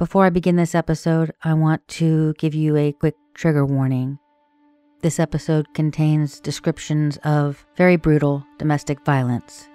Before 0.00 0.24
I 0.24 0.30
begin 0.30 0.56
this 0.56 0.74
episode, 0.74 1.34
I 1.44 1.52
want 1.52 1.86
to 1.88 2.32
give 2.38 2.54
you 2.54 2.74
a 2.74 2.90
quick 2.90 3.16
trigger 3.34 3.66
warning. 3.66 4.18
This 5.02 5.20
episode 5.20 5.74
contains 5.74 6.40
descriptions 6.40 7.18
of 7.18 7.66
very 7.76 7.96
brutal 7.96 8.42
domestic 8.56 9.04
violence. 9.04 9.68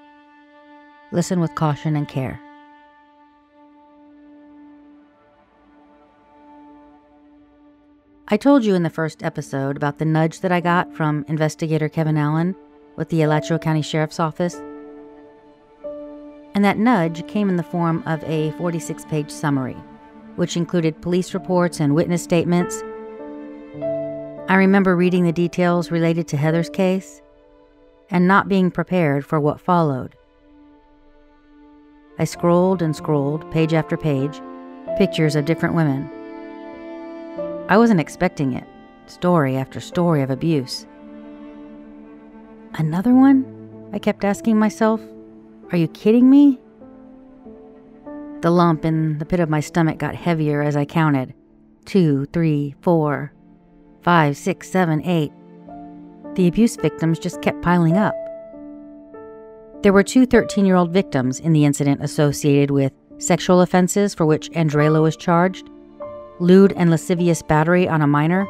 Listen 1.11 1.39
with 1.39 1.53
caution 1.53 1.96
and 1.96 2.07
care. 2.07 2.41
I 8.28 8.36
told 8.36 8.66
you 8.66 8.73
in 8.73 8.82
the 8.82 8.89
first 8.89 9.21
episode 9.21 9.78
about 9.78 10.00
the 10.00 10.05
nudge 10.05 10.39
that 10.39 10.52
I 10.52 10.60
got 10.60 10.92
from 10.96 11.23
investigator 11.28 11.88
Kevin 11.88 12.18
Allen 12.18 12.55
with 12.96 13.10
the 13.10 13.21
Alachua 13.21 13.60
County 13.60 13.84
Sheriff's 13.84 14.20
Office. 14.20 14.55
And 16.55 16.66
that 16.66 16.80
nudge 16.80 17.28
came 17.28 17.48
in 17.48 17.57
the 17.57 17.62
form 17.62 18.02
of 18.07 18.23
a 18.23 18.50
46 18.54 19.05
page 19.05 19.30
summary 19.30 19.78
which 20.36 20.57
included 20.57 21.02
police 21.02 21.33
reports 21.33 21.79
and 21.79 21.96
witness 21.96 22.23
statements. 22.23 22.83
I 24.47 24.55
remember 24.55 24.96
reading 24.96 25.23
the 25.23 25.32
details 25.32 25.91
related 25.91 26.27
to 26.29 26.37
Heather's 26.37 26.69
case 26.69 27.21
and 28.10 28.27
not 28.27 28.47
being 28.47 28.69
prepared 28.69 29.25
for 29.25 29.39
what 29.39 29.60
followed. 29.60 30.15
I 32.19 32.23
scrolled 32.23 32.81
and 32.81 32.95
scrolled, 32.95 33.50
page 33.52 33.73
after 33.73 33.97
page, 33.97 34.39
pictures 34.97 35.36
of 35.36 35.45
different 35.45 35.75
women. 35.75 36.09
I 37.67 37.77
wasn't 37.77 37.99
expecting 37.99 38.53
it, 38.53 38.66
story 39.08 39.58
after 39.58 39.80
story 39.80 40.22
of 40.22 40.30
abuse. 40.30 40.86
Another 42.75 43.13
one? 43.13 43.89
I 43.94 43.99
kept 43.99 44.23
asking 44.23 44.59
myself. 44.59 45.02
Are 45.72 45.77
you 45.77 45.88
kidding 45.88 46.30
me? 46.30 46.59
The 48.45 48.52
lump 48.52 48.85
in 48.85 49.17
the 49.17 49.25
pit 49.25 49.39
of 49.39 49.49
my 49.49 49.59
stomach 49.59 49.97
got 49.97 50.13
heavier 50.13 50.61
as 50.61 50.75
I 50.75 50.85
counted. 50.85 51.33
Two, 51.83 52.25
three, 52.25 52.75
four, 52.80 53.33
five, 54.03 54.37
six, 54.37 54.69
seven, 54.69 55.02
eight. 55.03 55.31
The 56.35 56.47
abuse 56.47 56.75
victims 56.75 57.17
just 57.17 57.41
kept 57.41 57.63
piling 57.63 57.97
up. 57.97 58.13
There 59.81 59.91
were 59.91 60.03
two 60.03 60.27
13 60.27 60.63
year 60.63 60.75
old 60.75 60.91
victims 60.91 61.39
in 61.39 61.53
the 61.53 61.65
incident 61.65 62.03
associated 62.03 62.69
with 62.69 62.93
sexual 63.17 63.61
offenses 63.61 64.13
for 64.13 64.27
which 64.27 64.52
Andrelo 64.52 65.02
was 65.02 65.17
charged, 65.17 65.67
lewd 66.39 66.71
and 66.73 66.91
lascivious 66.91 67.41
battery 67.41 67.87
on 67.87 68.03
a 68.03 68.07
minor. 68.07 68.47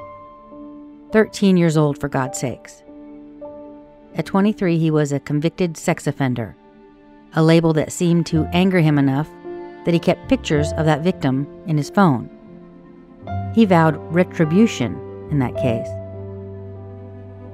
13 1.14 1.56
years 1.56 1.78
old, 1.78 1.98
for 2.02 2.10
God's 2.10 2.38
sakes. 2.38 2.84
At 4.16 4.26
23, 4.26 4.78
he 4.78 4.92
was 4.92 5.14
a 5.14 5.22
convicted 5.22 5.78
sex 5.78 6.06
offender, 6.06 6.58
a 7.34 7.42
label 7.42 7.72
that 7.72 7.94
seemed 7.94 8.26
to 8.26 8.44
anger 8.52 8.82
him 8.82 9.00
enough 9.00 9.30
that 9.86 9.94
he 9.94 10.00
kept 10.00 10.28
pictures 10.28 10.74
of 10.74 10.86
that 10.86 11.02
victim 11.02 11.48
in 11.68 11.78
his 11.78 11.90
phone. 11.90 12.30
He 13.54 13.66
vowed 13.66 13.96
retribution 14.14 14.96
in 15.32 15.40
that 15.40 15.56
case. 15.56 15.88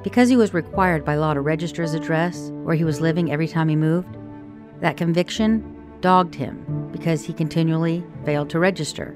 Because 0.03 0.29
he 0.29 0.37
was 0.37 0.53
required 0.53 1.05
by 1.05 1.15
law 1.15 1.33
to 1.33 1.41
register 1.41 1.83
his 1.83 1.93
address 1.93 2.49
where 2.63 2.75
he 2.75 2.83
was 2.83 3.01
living 3.01 3.31
every 3.31 3.47
time 3.47 3.69
he 3.69 3.75
moved, 3.75 4.17
that 4.79 4.97
conviction 4.97 5.77
dogged 6.01 6.33
him 6.33 6.89
because 6.91 7.23
he 7.23 7.33
continually 7.33 8.03
failed 8.25 8.49
to 8.49 8.59
register. 8.59 9.15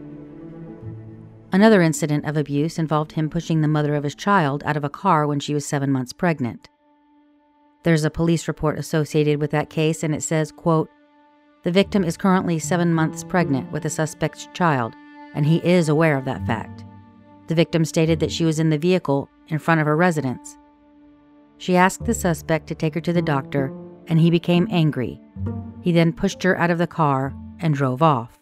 Another 1.52 1.82
incident 1.82 2.26
of 2.26 2.38
abuse 2.38 2.78
involved 2.78 3.14
him 3.14 3.30
pushing 3.30 3.62
the 3.62 3.68
mother 3.68 3.96
of 3.96 4.04
his 4.04 4.14
child 4.14 4.62
out 4.66 4.78
of 4.78 4.84
a 4.84 4.90
car 4.90 5.26
when 5.26 5.40
she 5.40 5.54
was 5.54 5.66
seven 5.66 5.92
months 5.92 6.14
pregnant. 6.14 6.70
There's 7.84 8.04
a 8.04 8.10
police 8.10 8.48
report 8.48 8.78
associated 8.78 9.40
with 9.40 9.52
that 9.52 9.70
case, 9.70 10.04
and 10.04 10.14
it 10.14 10.22
says, 10.22 10.52
quote, 10.52 10.90
the 11.66 11.72
victim 11.72 12.04
is 12.04 12.16
currently 12.16 12.60
seven 12.60 12.94
months 12.94 13.24
pregnant 13.24 13.72
with 13.72 13.82
the 13.82 13.90
suspect's 13.90 14.48
child, 14.54 14.94
and 15.34 15.48
he 15.48 15.58
is 15.68 15.90
aware 15.90 16.16
of 16.16 16.24
that 16.26 16.46
fact. 16.46 16.86
The 17.48 17.56
victim 17.56 17.84
stated 17.84 18.20
that 18.20 18.32
she 18.32 18.46
was 18.46 18.60
in 18.60 18.70
the 18.70 18.78
vehicle 18.78 19.30
in 19.48 19.58
front 19.58 19.82
of 19.82 19.88
her 19.88 19.98
residence. 19.98 20.60
She 21.58 21.76
asked 21.76 22.06
the 22.06 22.14
suspect 22.14 22.68
to 22.68 22.76
take 22.76 22.94
her 22.94 23.02
to 23.02 23.12
the 23.12 23.22
doctor, 23.22 23.74
and 24.06 24.20
he 24.20 24.30
became 24.30 24.68
angry. 24.70 25.20
He 25.82 25.92
then 25.92 26.14
pushed 26.14 26.44
her 26.44 26.56
out 26.56 26.70
of 26.70 26.78
the 26.78 26.86
car 26.86 27.34
and 27.60 27.74
drove 27.74 28.04
off. 28.04 28.40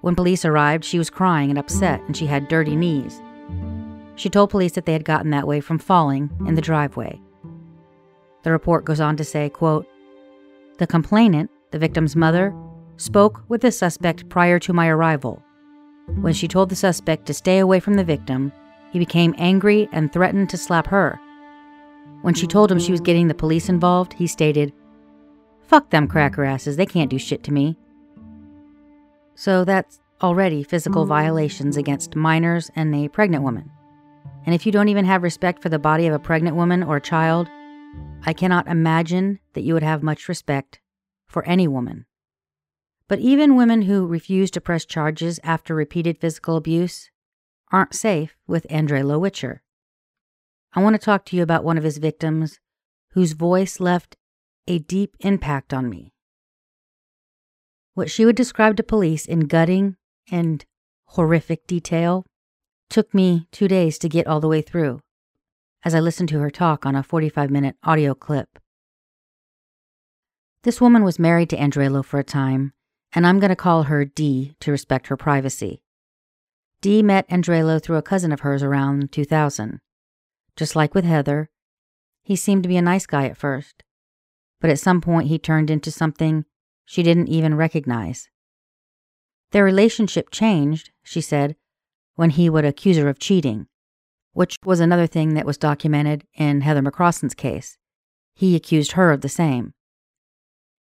When 0.00 0.14
police 0.14 0.44
arrived, 0.44 0.84
she 0.84 0.98
was 0.98 1.10
crying 1.10 1.50
and 1.50 1.58
upset, 1.58 2.00
and 2.06 2.16
she 2.16 2.26
had 2.26 2.46
dirty 2.46 2.76
knees. 2.76 3.20
She 4.14 4.30
told 4.30 4.50
police 4.50 4.72
that 4.72 4.86
they 4.86 4.92
had 4.92 5.04
gotten 5.04 5.30
that 5.30 5.48
way 5.48 5.60
from 5.60 5.80
falling 5.80 6.30
in 6.46 6.54
the 6.54 6.62
driveway. 6.62 7.20
The 8.44 8.52
report 8.52 8.84
goes 8.84 9.00
on 9.00 9.16
to 9.16 9.24
say, 9.24 9.50
quote, 9.50 9.88
The 10.78 10.86
complainant 10.86 11.50
the 11.76 11.86
victim's 11.86 12.16
mother, 12.16 12.54
spoke 12.96 13.42
with 13.48 13.60
the 13.60 13.70
suspect 13.70 14.30
prior 14.30 14.58
to 14.58 14.72
my 14.72 14.88
arrival. 14.88 15.42
When 16.22 16.32
she 16.32 16.48
told 16.48 16.70
the 16.70 16.76
suspect 16.76 17.26
to 17.26 17.34
stay 17.34 17.58
away 17.58 17.80
from 17.80 17.94
the 17.94 18.04
victim, 18.04 18.50
he 18.92 18.98
became 18.98 19.34
angry 19.36 19.90
and 19.92 20.10
threatened 20.10 20.48
to 20.50 20.56
slap 20.56 20.86
her. 20.86 21.20
When 22.22 22.32
she 22.32 22.46
told 22.46 22.72
him 22.72 22.78
she 22.78 22.92
was 22.92 23.02
getting 23.02 23.28
the 23.28 23.34
police 23.34 23.68
involved, 23.68 24.14
he 24.14 24.26
stated, 24.26 24.72
Fuck 25.66 25.90
them 25.90 26.08
cracker 26.08 26.44
asses, 26.44 26.78
they 26.78 26.86
can't 26.86 27.10
do 27.10 27.18
shit 27.18 27.42
to 27.42 27.52
me. 27.52 27.76
So 29.34 29.66
that's 29.66 30.00
already 30.22 30.62
physical 30.62 31.04
violations 31.04 31.76
against 31.76 32.16
minors 32.16 32.70
and 32.74 32.94
a 32.94 33.08
pregnant 33.08 33.44
woman. 33.44 33.70
And 34.46 34.54
if 34.54 34.64
you 34.64 34.72
don't 34.72 34.88
even 34.88 35.04
have 35.04 35.22
respect 35.22 35.62
for 35.62 35.68
the 35.68 35.78
body 35.78 36.06
of 36.06 36.14
a 36.14 36.18
pregnant 36.18 36.56
woman 36.56 36.82
or 36.82 36.96
a 36.96 37.02
child, 37.02 37.50
I 38.24 38.32
cannot 38.32 38.66
imagine 38.66 39.40
that 39.52 39.60
you 39.60 39.74
would 39.74 39.82
have 39.82 40.02
much 40.02 40.26
respect 40.26 40.80
for 41.26 41.44
any 41.44 41.68
woman. 41.68 42.06
But 43.08 43.20
even 43.20 43.56
women 43.56 43.82
who 43.82 44.06
refuse 44.06 44.50
to 44.52 44.60
press 44.60 44.84
charges 44.84 45.38
after 45.42 45.74
repeated 45.74 46.18
physical 46.18 46.56
abuse 46.56 47.10
aren't 47.70 47.94
safe 47.94 48.36
with 48.46 48.66
Andrelo 48.68 49.20
Witcher. 49.20 49.62
I 50.74 50.82
want 50.82 50.94
to 50.94 51.04
talk 51.04 51.24
to 51.26 51.36
you 51.36 51.42
about 51.42 51.64
one 51.64 51.78
of 51.78 51.84
his 51.84 51.98
victims 51.98 52.58
whose 53.12 53.32
voice 53.32 53.80
left 53.80 54.16
a 54.66 54.78
deep 54.78 55.16
impact 55.20 55.72
on 55.72 55.88
me. 55.88 56.12
What 57.94 58.10
she 58.10 58.24
would 58.24 58.36
describe 58.36 58.76
to 58.76 58.82
police 58.82 59.24
in 59.24 59.40
gutting 59.40 59.96
and 60.30 60.64
horrific 61.06 61.66
detail 61.66 62.26
took 62.90 63.14
me 63.14 63.48
two 63.52 63.68
days 63.68 63.98
to 63.98 64.08
get 64.08 64.26
all 64.26 64.40
the 64.40 64.48
way 64.48 64.60
through 64.60 65.00
as 65.86 65.94
I 65.94 66.00
listened 66.00 66.28
to 66.30 66.40
her 66.40 66.50
talk 66.50 66.84
on 66.84 66.96
a 66.96 67.02
45 67.04 67.48
minute 67.48 67.76
audio 67.84 68.12
clip. 68.12 68.58
This 70.66 70.80
woman 70.80 71.04
was 71.04 71.20
married 71.20 71.48
to 71.50 71.56
Andrelo 71.56 72.04
for 72.04 72.18
a 72.18 72.24
time, 72.24 72.72
and 73.12 73.24
I'm 73.24 73.38
going 73.38 73.50
to 73.50 73.54
call 73.54 73.84
her 73.84 74.04
Dee 74.04 74.56
to 74.58 74.72
respect 74.72 75.06
her 75.06 75.16
privacy. 75.16 75.80
Dee 76.80 77.04
met 77.04 77.28
Andrelo 77.28 77.80
through 77.80 77.98
a 77.98 78.02
cousin 78.02 78.32
of 78.32 78.40
hers 78.40 78.64
around 78.64 79.12
2000. 79.12 79.78
Just 80.56 80.74
like 80.74 80.92
with 80.92 81.04
Heather, 81.04 81.50
he 82.24 82.34
seemed 82.34 82.64
to 82.64 82.68
be 82.68 82.76
a 82.76 82.82
nice 82.82 83.06
guy 83.06 83.26
at 83.26 83.36
first, 83.36 83.84
but 84.60 84.68
at 84.68 84.80
some 84.80 85.00
point 85.00 85.28
he 85.28 85.38
turned 85.38 85.70
into 85.70 85.92
something 85.92 86.44
she 86.84 87.04
didn't 87.04 87.28
even 87.28 87.54
recognize. 87.54 88.28
Their 89.52 89.62
relationship 89.62 90.32
changed, 90.32 90.90
she 91.04 91.20
said, 91.20 91.54
when 92.16 92.30
he 92.30 92.50
would 92.50 92.64
accuse 92.64 92.96
her 92.96 93.08
of 93.08 93.20
cheating, 93.20 93.68
which 94.32 94.56
was 94.64 94.80
another 94.80 95.06
thing 95.06 95.34
that 95.34 95.46
was 95.46 95.58
documented 95.58 96.26
in 96.34 96.62
Heather 96.62 96.82
McCrossan's 96.82 97.36
case. 97.36 97.78
He 98.34 98.56
accused 98.56 98.92
her 98.92 99.12
of 99.12 99.20
the 99.20 99.28
same. 99.28 99.72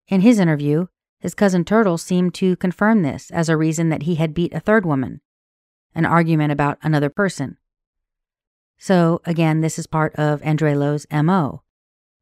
In 0.10 0.22
his 0.22 0.40
interview, 0.40 0.88
his 1.20 1.36
cousin 1.36 1.64
Turtle 1.64 2.00
seemed 2.00 2.34
to 2.36 2.56
confirm 2.56 3.04
this 3.04 3.30
as 3.30 3.48
a 3.48 3.56
reason 3.56 3.90
that 3.90 4.04
he 4.04 4.16
had 4.16 4.34
beat 4.34 4.54
a 4.54 4.60
third 4.60 4.84
woman, 4.84 5.22
an 5.94 6.06
argument 6.06 6.52
about 6.52 6.80
another 6.82 7.10
person. 7.12 7.58
So, 8.80 9.22
again, 9.26 9.62
this 9.62 9.78
is 9.78 9.86
part 9.86 10.16
of 10.16 10.42
Andrelo's 10.42 11.06
MO. 11.12 11.62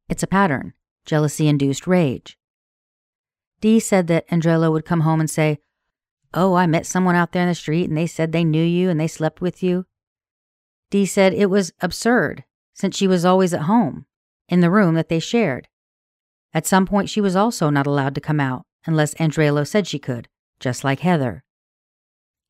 It's 0.09 0.23
a 0.23 0.27
pattern 0.27 0.73
jealousy 1.05 1.47
induced 1.47 1.87
rage. 1.87 2.37
Dee 3.61 3.79
said 3.79 4.07
that 4.07 4.27
Andrelo 4.27 4.69
would 4.73 4.83
come 4.83 5.01
home 5.01 5.21
and 5.21 5.29
say, 5.29 5.59
Oh, 6.33 6.55
I 6.55 6.67
met 6.67 6.85
someone 6.85 7.15
out 7.15 7.31
there 7.31 7.43
in 7.43 7.47
the 7.47 7.55
street 7.55 7.87
and 7.87 7.97
they 7.97 8.05
said 8.05 8.33
they 8.33 8.43
knew 8.43 8.63
you 8.63 8.89
and 8.89 8.99
they 8.99 9.07
slept 9.07 9.39
with 9.39 9.63
you. 9.63 9.85
Dee 10.89 11.05
said 11.05 11.33
it 11.33 11.49
was 11.49 11.71
absurd 11.79 12.43
since 12.73 12.97
she 12.97 13.07
was 13.07 13.23
always 13.23 13.53
at 13.53 13.61
home, 13.61 14.05
in 14.49 14.59
the 14.59 14.69
room 14.69 14.95
that 14.95 15.07
they 15.07 15.19
shared. 15.19 15.69
At 16.53 16.65
some 16.65 16.85
point, 16.85 17.09
she 17.09 17.21
was 17.21 17.35
also 17.35 17.69
not 17.69 17.87
allowed 17.87 18.15
to 18.15 18.21
come 18.21 18.39
out 18.39 18.63
unless 18.85 19.13
Andrelo 19.15 19.67
said 19.67 19.87
she 19.87 19.99
could, 19.99 20.27
just 20.59 20.83
like 20.83 21.01
Heather. 21.01 21.43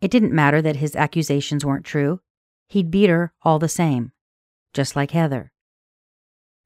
It 0.01 0.11
didn't 0.11 0.33
matter 0.33 0.61
that 0.61 0.77
his 0.77 0.95
accusations 0.95 1.65
weren't 1.65 1.85
true. 1.85 2.21
He'd 2.67 2.91
beat 2.91 3.09
her 3.09 3.33
all 3.41 3.59
the 3.59 3.67
same, 3.67 4.11
just 4.73 4.95
like 4.95 5.11
Heather. 5.11 5.51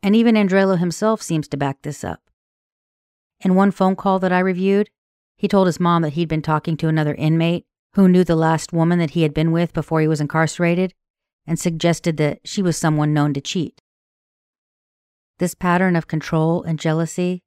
And 0.03 0.15
even 0.15 0.35
Andrelo 0.35 0.77
himself 0.77 1.21
seems 1.21 1.47
to 1.49 1.57
back 1.57 1.81
this 1.83 2.03
up. 2.03 2.21
In 3.39 3.55
one 3.55 3.71
phone 3.71 3.95
call 3.95 4.19
that 4.19 4.33
I 4.33 4.39
reviewed, 4.39 4.89
he 5.37 5.47
told 5.47 5.67
his 5.67 5.79
mom 5.79 6.01
that 6.01 6.13
he'd 6.13 6.27
been 6.27 6.41
talking 6.41 6.77
to 6.77 6.87
another 6.87 7.15
inmate 7.15 7.65
who 7.93 8.07
knew 8.07 8.23
the 8.23 8.35
last 8.35 8.73
woman 8.73 8.99
that 8.99 9.11
he 9.11 9.23
had 9.23 9.33
been 9.33 9.51
with 9.51 9.73
before 9.73 10.01
he 10.01 10.07
was 10.07 10.21
incarcerated 10.21 10.93
and 11.47 11.59
suggested 11.59 12.17
that 12.17 12.39
she 12.45 12.61
was 12.61 12.77
someone 12.77 13.13
known 13.13 13.33
to 13.33 13.41
cheat. 13.41 13.81
This 15.41 15.55
pattern 15.55 15.95
of 15.95 16.05
control 16.05 16.61
and 16.61 16.77
jealousy, 16.77 17.41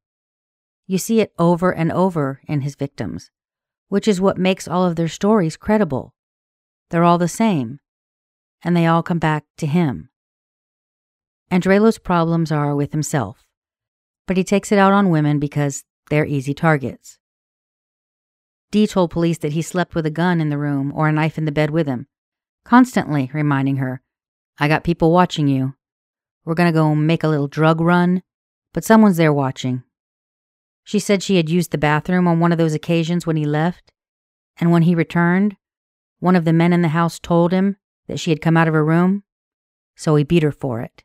you 0.84 0.98
see 0.98 1.20
it 1.20 1.32
over 1.38 1.70
and 1.70 1.92
over 1.92 2.40
in 2.48 2.62
his 2.62 2.74
victims, 2.74 3.30
which 3.86 4.08
is 4.08 4.20
what 4.20 4.36
makes 4.36 4.66
all 4.66 4.84
of 4.84 4.96
their 4.96 5.06
stories 5.06 5.56
credible. 5.56 6.12
They're 6.90 7.04
all 7.04 7.18
the 7.18 7.28
same, 7.28 7.78
and 8.64 8.76
they 8.76 8.84
all 8.84 9.04
come 9.04 9.20
back 9.20 9.44
to 9.58 9.68
him. 9.68 10.08
Andrelo's 11.52 11.98
problems 11.98 12.50
are 12.50 12.74
with 12.74 12.90
himself, 12.90 13.44
but 14.26 14.36
he 14.36 14.42
takes 14.42 14.72
it 14.72 14.78
out 14.80 14.92
on 14.92 15.08
women 15.08 15.38
because 15.38 15.84
they're 16.10 16.26
easy 16.26 16.52
targets. 16.52 17.20
Dee 18.72 18.88
told 18.88 19.12
police 19.12 19.38
that 19.38 19.52
he 19.52 19.62
slept 19.62 19.94
with 19.94 20.04
a 20.04 20.10
gun 20.10 20.40
in 20.40 20.48
the 20.48 20.58
room 20.58 20.92
or 20.96 21.06
a 21.06 21.12
knife 21.12 21.38
in 21.38 21.44
the 21.44 21.52
bed 21.52 21.70
with 21.70 21.86
him, 21.86 22.08
constantly 22.64 23.30
reminding 23.32 23.76
her, 23.76 24.02
I 24.58 24.66
got 24.66 24.82
people 24.82 25.12
watching 25.12 25.46
you. 25.46 25.74
We're 26.44 26.54
to 26.54 26.72
go 26.72 26.94
make 26.94 27.24
a 27.24 27.28
little 27.28 27.48
drug 27.48 27.80
run, 27.80 28.22
but 28.72 28.84
someone's 28.84 29.16
there 29.16 29.32
watching. 29.32 29.82
She 30.82 30.98
said 30.98 31.22
she 31.22 31.36
had 31.36 31.48
used 31.48 31.70
the 31.70 31.78
bathroom 31.78 32.28
on 32.28 32.40
one 32.40 32.52
of 32.52 32.58
those 32.58 32.74
occasions 32.74 33.26
when 33.26 33.36
he 33.36 33.46
left, 33.46 33.92
and 34.58 34.70
when 34.70 34.82
he 34.82 34.94
returned, 34.94 35.56
one 36.20 36.36
of 36.36 36.44
the 36.44 36.52
men 36.52 36.72
in 36.72 36.82
the 36.82 36.88
house 36.88 37.18
told 37.18 37.52
him 37.52 37.76
that 38.06 38.20
she 38.20 38.30
had 38.30 38.42
come 38.42 38.56
out 38.56 38.68
of 38.68 38.74
her 38.74 38.84
room, 38.84 39.24
so 39.96 40.14
he 40.16 40.24
beat 40.24 40.42
her 40.42 40.52
for 40.52 40.80
it. 40.80 41.02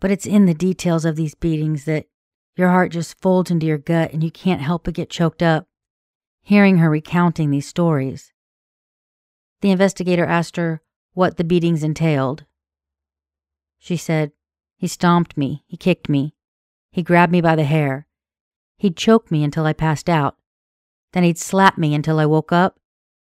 But 0.00 0.10
it's 0.10 0.26
in 0.26 0.44
the 0.44 0.54
details 0.54 1.06
of 1.06 1.16
these 1.16 1.34
beatings 1.34 1.84
that 1.86 2.06
your 2.56 2.68
heart 2.68 2.92
just 2.92 3.20
folds 3.20 3.50
into 3.50 3.66
your 3.66 3.78
gut 3.78 4.12
and 4.12 4.22
you 4.22 4.30
can't 4.30 4.60
help 4.60 4.84
but 4.84 4.94
get 4.94 5.08
choked 5.08 5.42
up, 5.42 5.66
hearing 6.42 6.78
her 6.78 6.90
recounting 6.90 7.50
these 7.50 7.66
stories. 7.66 8.32
The 9.62 9.70
investigator 9.70 10.26
asked 10.26 10.56
her 10.56 10.82
what 11.14 11.38
the 11.38 11.44
beatings 11.44 11.82
entailed. 11.82 12.44
She 13.84 13.98
said, 13.98 14.32
He 14.78 14.86
stomped 14.86 15.36
me, 15.36 15.62
he 15.66 15.76
kicked 15.76 16.08
me, 16.08 16.34
he 16.90 17.02
grabbed 17.02 17.30
me 17.30 17.42
by 17.42 17.54
the 17.54 17.64
hair, 17.64 18.06
he'd 18.78 18.96
choke 18.96 19.30
me 19.30 19.44
until 19.44 19.66
I 19.66 19.74
passed 19.74 20.08
out, 20.08 20.38
then 21.12 21.22
he'd 21.22 21.36
slap 21.36 21.76
me 21.76 21.94
until 21.94 22.18
I 22.18 22.24
woke 22.24 22.50
up, 22.50 22.80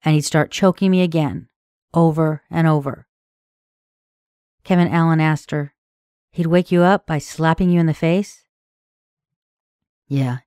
and 0.04 0.14
he'd 0.14 0.26
start 0.26 0.50
choking 0.50 0.90
me 0.90 1.00
again, 1.00 1.48
over 1.94 2.42
and 2.50 2.66
over. 2.66 3.08
Kevin 4.64 4.88
Allen 4.88 5.18
asked 5.18 5.50
her, 5.50 5.72
He'd 6.30 6.48
wake 6.48 6.70
you 6.70 6.82
up 6.82 7.06
by 7.06 7.16
slapping 7.16 7.70
you 7.70 7.80
in 7.80 7.86
the 7.86 7.94
face? 7.94 8.44
Yeah, 10.08 10.40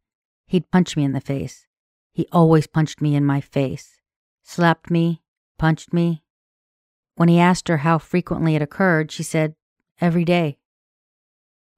he'd 0.46 0.70
punch 0.70 0.96
me 0.96 1.06
in 1.06 1.14
the 1.14 1.22
face. 1.22 1.66
He 2.14 2.28
always 2.32 2.68
punched 2.68 3.02
me 3.02 3.16
in 3.16 3.26
my 3.26 3.42
face, 3.42 4.00
slapped 4.44 4.92
me, 4.92 5.24
punched 5.58 5.92
me. 5.92 6.22
When 7.16 7.30
he 7.30 7.40
asked 7.40 7.68
her 7.68 7.78
how 7.78 7.98
frequently 7.98 8.56
it 8.56 8.62
occurred, 8.62 9.12
she 9.12 9.24
said, 9.24 9.56
Every 10.00 10.26
day. 10.26 10.60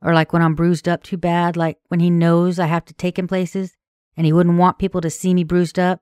Or 0.01 0.13
like 0.13 0.33
when 0.33 0.41
I'm 0.41 0.55
bruised 0.55 0.87
up 0.87 1.03
too 1.03 1.17
bad, 1.17 1.57
like 1.57 1.77
when 1.87 1.99
he 1.99 2.09
knows 2.09 2.59
I 2.59 2.67
have 2.67 2.85
to 2.85 2.93
take 2.93 3.19
him 3.19 3.27
places 3.27 3.75
and 4.15 4.25
he 4.25 4.33
wouldn't 4.33 4.57
want 4.57 4.79
people 4.79 5.01
to 5.01 5.09
see 5.09 5.33
me 5.33 5.43
bruised 5.43 5.79
up, 5.79 6.01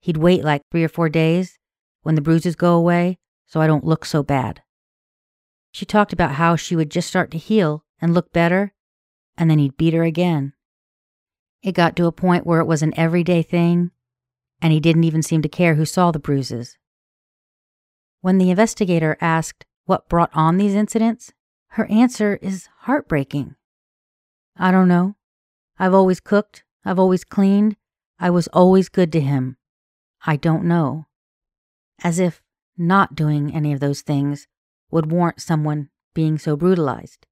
he'd 0.00 0.16
wait 0.16 0.44
like 0.44 0.62
three 0.70 0.84
or 0.84 0.88
four 0.88 1.08
days 1.08 1.58
when 2.02 2.14
the 2.14 2.20
bruises 2.20 2.56
go 2.56 2.74
away 2.74 3.18
so 3.46 3.60
I 3.60 3.66
don't 3.66 3.84
look 3.84 4.04
so 4.04 4.22
bad. 4.22 4.62
She 5.72 5.86
talked 5.86 6.12
about 6.12 6.32
how 6.32 6.56
she 6.56 6.76
would 6.76 6.90
just 6.90 7.08
start 7.08 7.30
to 7.30 7.38
heal 7.38 7.84
and 8.00 8.12
look 8.12 8.32
better, 8.32 8.74
and 9.36 9.50
then 9.50 9.58
he'd 9.58 9.76
beat 9.76 9.94
her 9.94 10.02
again. 10.02 10.52
It 11.62 11.72
got 11.72 11.94
to 11.96 12.06
a 12.06 12.12
point 12.12 12.46
where 12.46 12.60
it 12.60 12.66
was 12.66 12.82
an 12.82 12.92
everyday 12.96 13.42
thing, 13.42 13.90
and 14.60 14.72
he 14.72 14.80
didn't 14.80 15.04
even 15.04 15.22
seem 15.22 15.42
to 15.42 15.48
care 15.48 15.76
who 15.76 15.84
saw 15.84 16.10
the 16.10 16.18
bruises. 16.18 16.76
When 18.20 18.38
the 18.38 18.50
investigator 18.50 19.16
asked 19.20 19.64
what 19.84 20.08
brought 20.08 20.30
on 20.34 20.56
these 20.56 20.74
incidents, 20.74 21.32
her 21.72 21.86
answer 21.86 22.38
is 22.42 22.68
heartbreaking. 22.80 23.54
I 24.56 24.70
don't 24.70 24.88
know. 24.88 25.16
I've 25.78 25.94
always 25.94 26.20
cooked, 26.20 26.64
I've 26.84 26.98
always 26.98 27.24
cleaned, 27.24 27.76
I 28.18 28.28
was 28.28 28.46
always 28.48 28.90
good 28.90 29.10
to 29.12 29.20
him. 29.20 29.56
I 30.26 30.36
don't 30.36 30.64
know. 30.64 31.06
As 32.04 32.18
if 32.18 32.42
not 32.76 33.14
doing 33.14 33.54
any 33.54 33.72
of 33.72 33.80
those 33.80 34.02
things 34.02 34.48
would 34.90 35.10
warrant 35.10 35.40
someone 35.40 35.88
being 36.12 36.36
so 36.36 36.56
brutalized. 36.56 37.26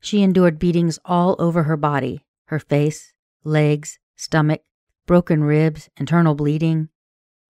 She 0.00 0.22
endured 0.22 0.58
beatings 0.58 0.98
all 1.04 1.36
over 1.38 1.64
her 1.64 1.76
body 1.76 2.24
her 2.48 2.58
face, 2.58 3.14
legs, 3.42 3.98
stomach, 4.16 4.62
broken 5.06 5.42
ribs, 5.42 5.88
internal 5.96 6.34
bleeding. 6.34 6.90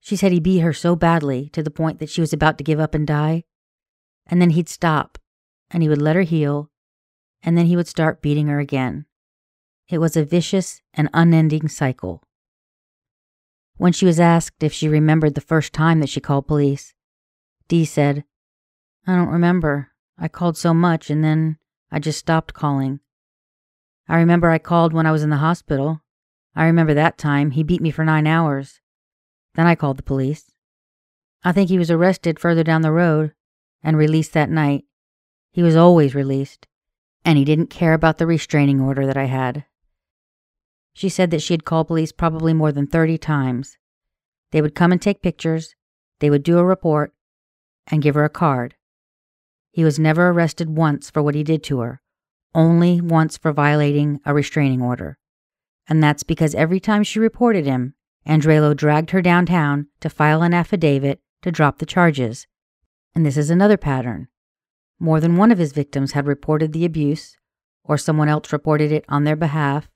She 0.01 0.15
said 0.15 0.31
he 0.31 0.39
beat 0.39 0.61
her 0.61 0.73
so 0.73 0.95
badly 0.95 1.49
to 1.51 1.65
the 1.65 1.71
point 1.71 1.99
that 1.99 2.09
she 2.09 2.21
was 2.21 2.33
about 2.33 2.59
to 2.59 2.65
give 2.65 2.79
up 2.79 2.95
and 2.95 3.07
die. 3.07 3.43
And 4.25 4.41
then 4.41 4.51
he'd 4.51 4.69
stop, 4.69 5.19
and 5.75 5.83
he 5.83 5.89
would 5.89 6.01
let 6.01 6.15
her 6.15 6.23
heal, 6.23 6.71
and 7.43 7.59
then 7.59 7.67
he 7.67 7.75
would 7.75 7.89
start 7.89 8.23
beating 8.23 8.47
her 8.47 8.61
again. 8.61 9.07
It 9.89 9.99
was 9.99 10.17
a 10.17 10.25
vicious 10.25 10.81
and 10.95 11.11
unending 11.13 11.67
cycle. 11.67 12.23
When 13.77 13.93
she 13.93 14.07
was 14.07 14.21
asked 14.21 14.63
if 14.63 14.73
she 14.73 14.89
remembered 14.89 15.35
the 15.35 15.41
first 15.41 15.73
time 15.73 15.99
that 15.99 16.09
she 16.09 16.21
called 16.21 16.47
police, 16.47 16.95
Dee 17.67 17.85
said, 17.85 18.23
I 19.05 19.17
don't 19.17 19.29
remember. 19.29 19.91
I 20.17 20.29
called 20.29 20.57
so 20.57 20.73
much 20.73 21.11
and 21.11 21.25
then 21.25 21.59
I 21.91 21.99
just 21.99 22.21
stopped 22.21 22.55
calling. 22.55 23.01
I 24.09 24.19
remember 24.19 24.51
I 24.51 24.59
called 24.59 24.93
when 24.93 25.07
I 25.07 25.13
was 25.13 25.25
in 25.25 25.31
the 25.31 25.39
hospital. 25.39 26.03
I 26.55 26.67
remember 26.67 26.95
that 26.95 27.19
time 27.19 27.51
he 27.51 27.65
beat 27.65 27.83
me 27.83 27.91
for 27.91 28.05
nine 28.05 28.29
hours. 28.29 28.81
Then 29.57 29.67
I 29.67 29.75
called 29.75 29.97
the 29.97 30.05
police. 30.05 30.53
I 31.43 31.51
think 31.51 31.69
he 31.69 31.79
was 31.79 31.91
arrested 31.91 32.39
further 32.39 32.63
down 32.63 32.83
the 32.83 32.93
road 32.93 33.33
and 33.83 33.97
released 33.97 34.35
that 34.35 34.51
night. 34.51 34.85
He 35.55 35.63
was 35.63 35.77
always 35.77 36.17
released, 36.17 36.67
and 37.25 37.39
he 37.39 37.45
didn't 37.45 37.71
care 37.71 37.95
about 37.95 38.19
the 38.19 38.27
restraining 38.27 38.81
order 38.81 39.07
that 39.07 39.17
I 39.17 39.27
had. 39.27 39.65
She 40.93 41.09
said 41.09 41.31
that 41.31 41.43
she 41.43 41.55
had 41.55 41.65
called 41.65 41.87
police 41.87 42.11
probably 42.11 42.53
more 42.53 42.73
than 42.73 42.89
30 42.89 43.19
times. 43.19 43.79
They 44.51 44.61
would 44.61 44.75
come 44.75 44.91
and 44.91 45.01
take 45.01 45.23
pictures, 45.23 45.77
they 46.19 46.29
would 46.29 46.43
do 46.43 46.59
a 46.59 46.65
report, 46.65 47.15
and 47.87 48.03
give 48.03 48.17
her 48.17 48.25
a 48.25 48.29
card. 48.29 48.75
He 49.71 49.85
was 49.85 49.97
never 49.97 50.31
arrested 50.31 50.77
once 50.77 51.09
for 51.09 51.23
what 51.23 51.37
he 51.37 51.45
did 51.45 51.63
to 51.65 51.79
her, 51.79 52.03
only 52.53 53.01
once 53.01 53.39
for 53.39 53.53
violating 53.53 54.21
a 54.27 54.35
restraining 54.35 54.83
order. 54.83 55.19
And 55.87 56.03
that's 56.03 56.25
because 56.25 56.57
every 56.57 56.81
time 56.81 57.05
she 57.05 57.21
reported 57.21 57.65
him, 57.65 57.95
Andrelo 58.27 58.77
dragged 58.77 59.13
her 59.13 59.23
downtown 59.23 59.87
to 60.01 60.11
file 60.11 60.43
an 60.43 60.53
affidavit 60.53 61.21
to 61.43 61.53
drop 61.53 61.79
the 61.79 61.87
charges. 61.87 62.49
And 63.15 63.25
this 63.25 63.37
is 63.37 63.51
another 63.51 63.77
pattern. 63.77 64.27
More 64.99 65.21
than 65.21 65.37
one 65.37 65.51
of 65.51 65.59
his 65.59 65.73
victims 65.73 66.13
had 66.13 66.27
reported 66.27 66.73
the 66.73 66.85
abuse, 66.85 67.37
or 67.85 67.99
someone 67.99 68.29
else 68.29 68.53
reported 68.53 68.93
it 68.93 69.05
on 69.09 69.25
their 69.25 69.37
behalf, 69.37 69.89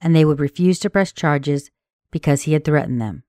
and 0.00 0.14
they 0.14 0.24
would 0.24 0.40
refuse 0.40 0.78
to 0.80 0.90
press 0.90 1.12
charges 1.12 1.70
because 2.10 2.42
he 2.42 2.52
had 2.52 2.64
threatened 2.64 3.00
them. 3.00 3.24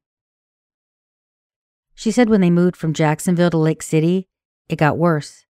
She 1.93 2.11
said 2.11 2.29
when 2.29 2.41
they 2.41 2.49
moved 2.49 2.75
from 2.75 2.93
Jacksonville 2.93 3.49
to 3.49 3.57
Lake 3.57 3.83
City, 3.83 4.27
it 4.69 4.77
got 4.77 4.97
worse. 4.97 5.45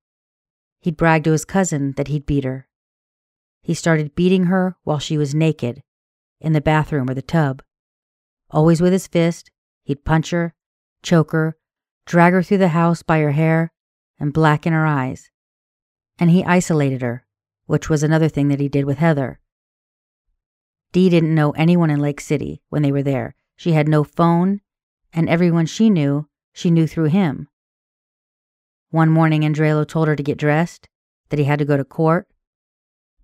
He'd 0.79 0.97
bragged 0.97 1.25
to 1.25 1.31
his 1.31 1.45
cousin 1.45 1.93
that 1.95 2.07
he'd 2.07 2.25
beat 2.25 2.43
her. 2.43 2.67
He 3.61 3.73
started 3.73 4.15
beating 4.15 4.45
her 4.45 4.75
while 4.83 4.99
she 4.99 5.17
was 5.17 5.35
naked, 5.35 5.83
in 6.39 6.53
the 6.53 6.61
bathroom 6.61 7.09
or 7.09 7.13
the 7.13 7.21
tub. 7.21 7.61
Always 8.49 8.81
with 8.81 8.91
his 8.91 9.07
fist, 9.07 9.51
he'd 9.83 10.03
punch 10.03 10.31
her, 10.31 10.55
choke 11.03 11.31
her, 11.31 11.55
drag 12.05 12.33
her 12.33 12.41
through 12.41 12.57
the 12.57 12.69
house 12.69 13.03
by 13.03 13.19
her 13.19 13.31
hair, 13.31 13.71
and 14.19 14.33
blacken 14.33 14.73
her 14.73 14.85
eyes. 14.85 15.30
And 16.21 16.29
he 16.29 16.45
isolated 16.45 17.01
her, 17.01 17.25
which 17.65 17.89
was 17.89 18.03
another 18.03 18.29
thing 18.29 18.49
that 18.49 18.59
he 18.59 18.69
did 18.69 18.85
with 18.85 18.99
Heather. 18.99 19.39
Dee 20.91 21.09
didn't 21.09 21.33
know 21.33 21.49
anyone 21.51 21.89
in 21.89 21.99
Lake 21.99 22.21
City 22.21 22.61
when 22.69 22.83
they 22.83 22.91
were 22.91 23.01
there. 23.01 23.33
She 23.55 23.71
had 23.71 23.87
no 23.87 24.03
phone, 24.03 24.61
and 25.11 25.27
everyone 25.27 25.65
she 25.65 25.89
knew, 25.89 26.27
she 26.53 26.69
knew 26.69 26.85
through 26.85 27.05
him. 27.05 27.47
One 28.91 29.09
morning, 29.09 29.41
Andrelo 29.41 29.87
told 29.87 30.07
her 30.07 30.15
to 30.15 30.21
get 30.21 30.37
dressed, 30.37 30.87
that 31.29 31.39
he 31.39 31.45
had 31.45 31.57
to 31.57 31.65
go 31.65 31.75
to 31.75 31.83
court. 31.83 32.27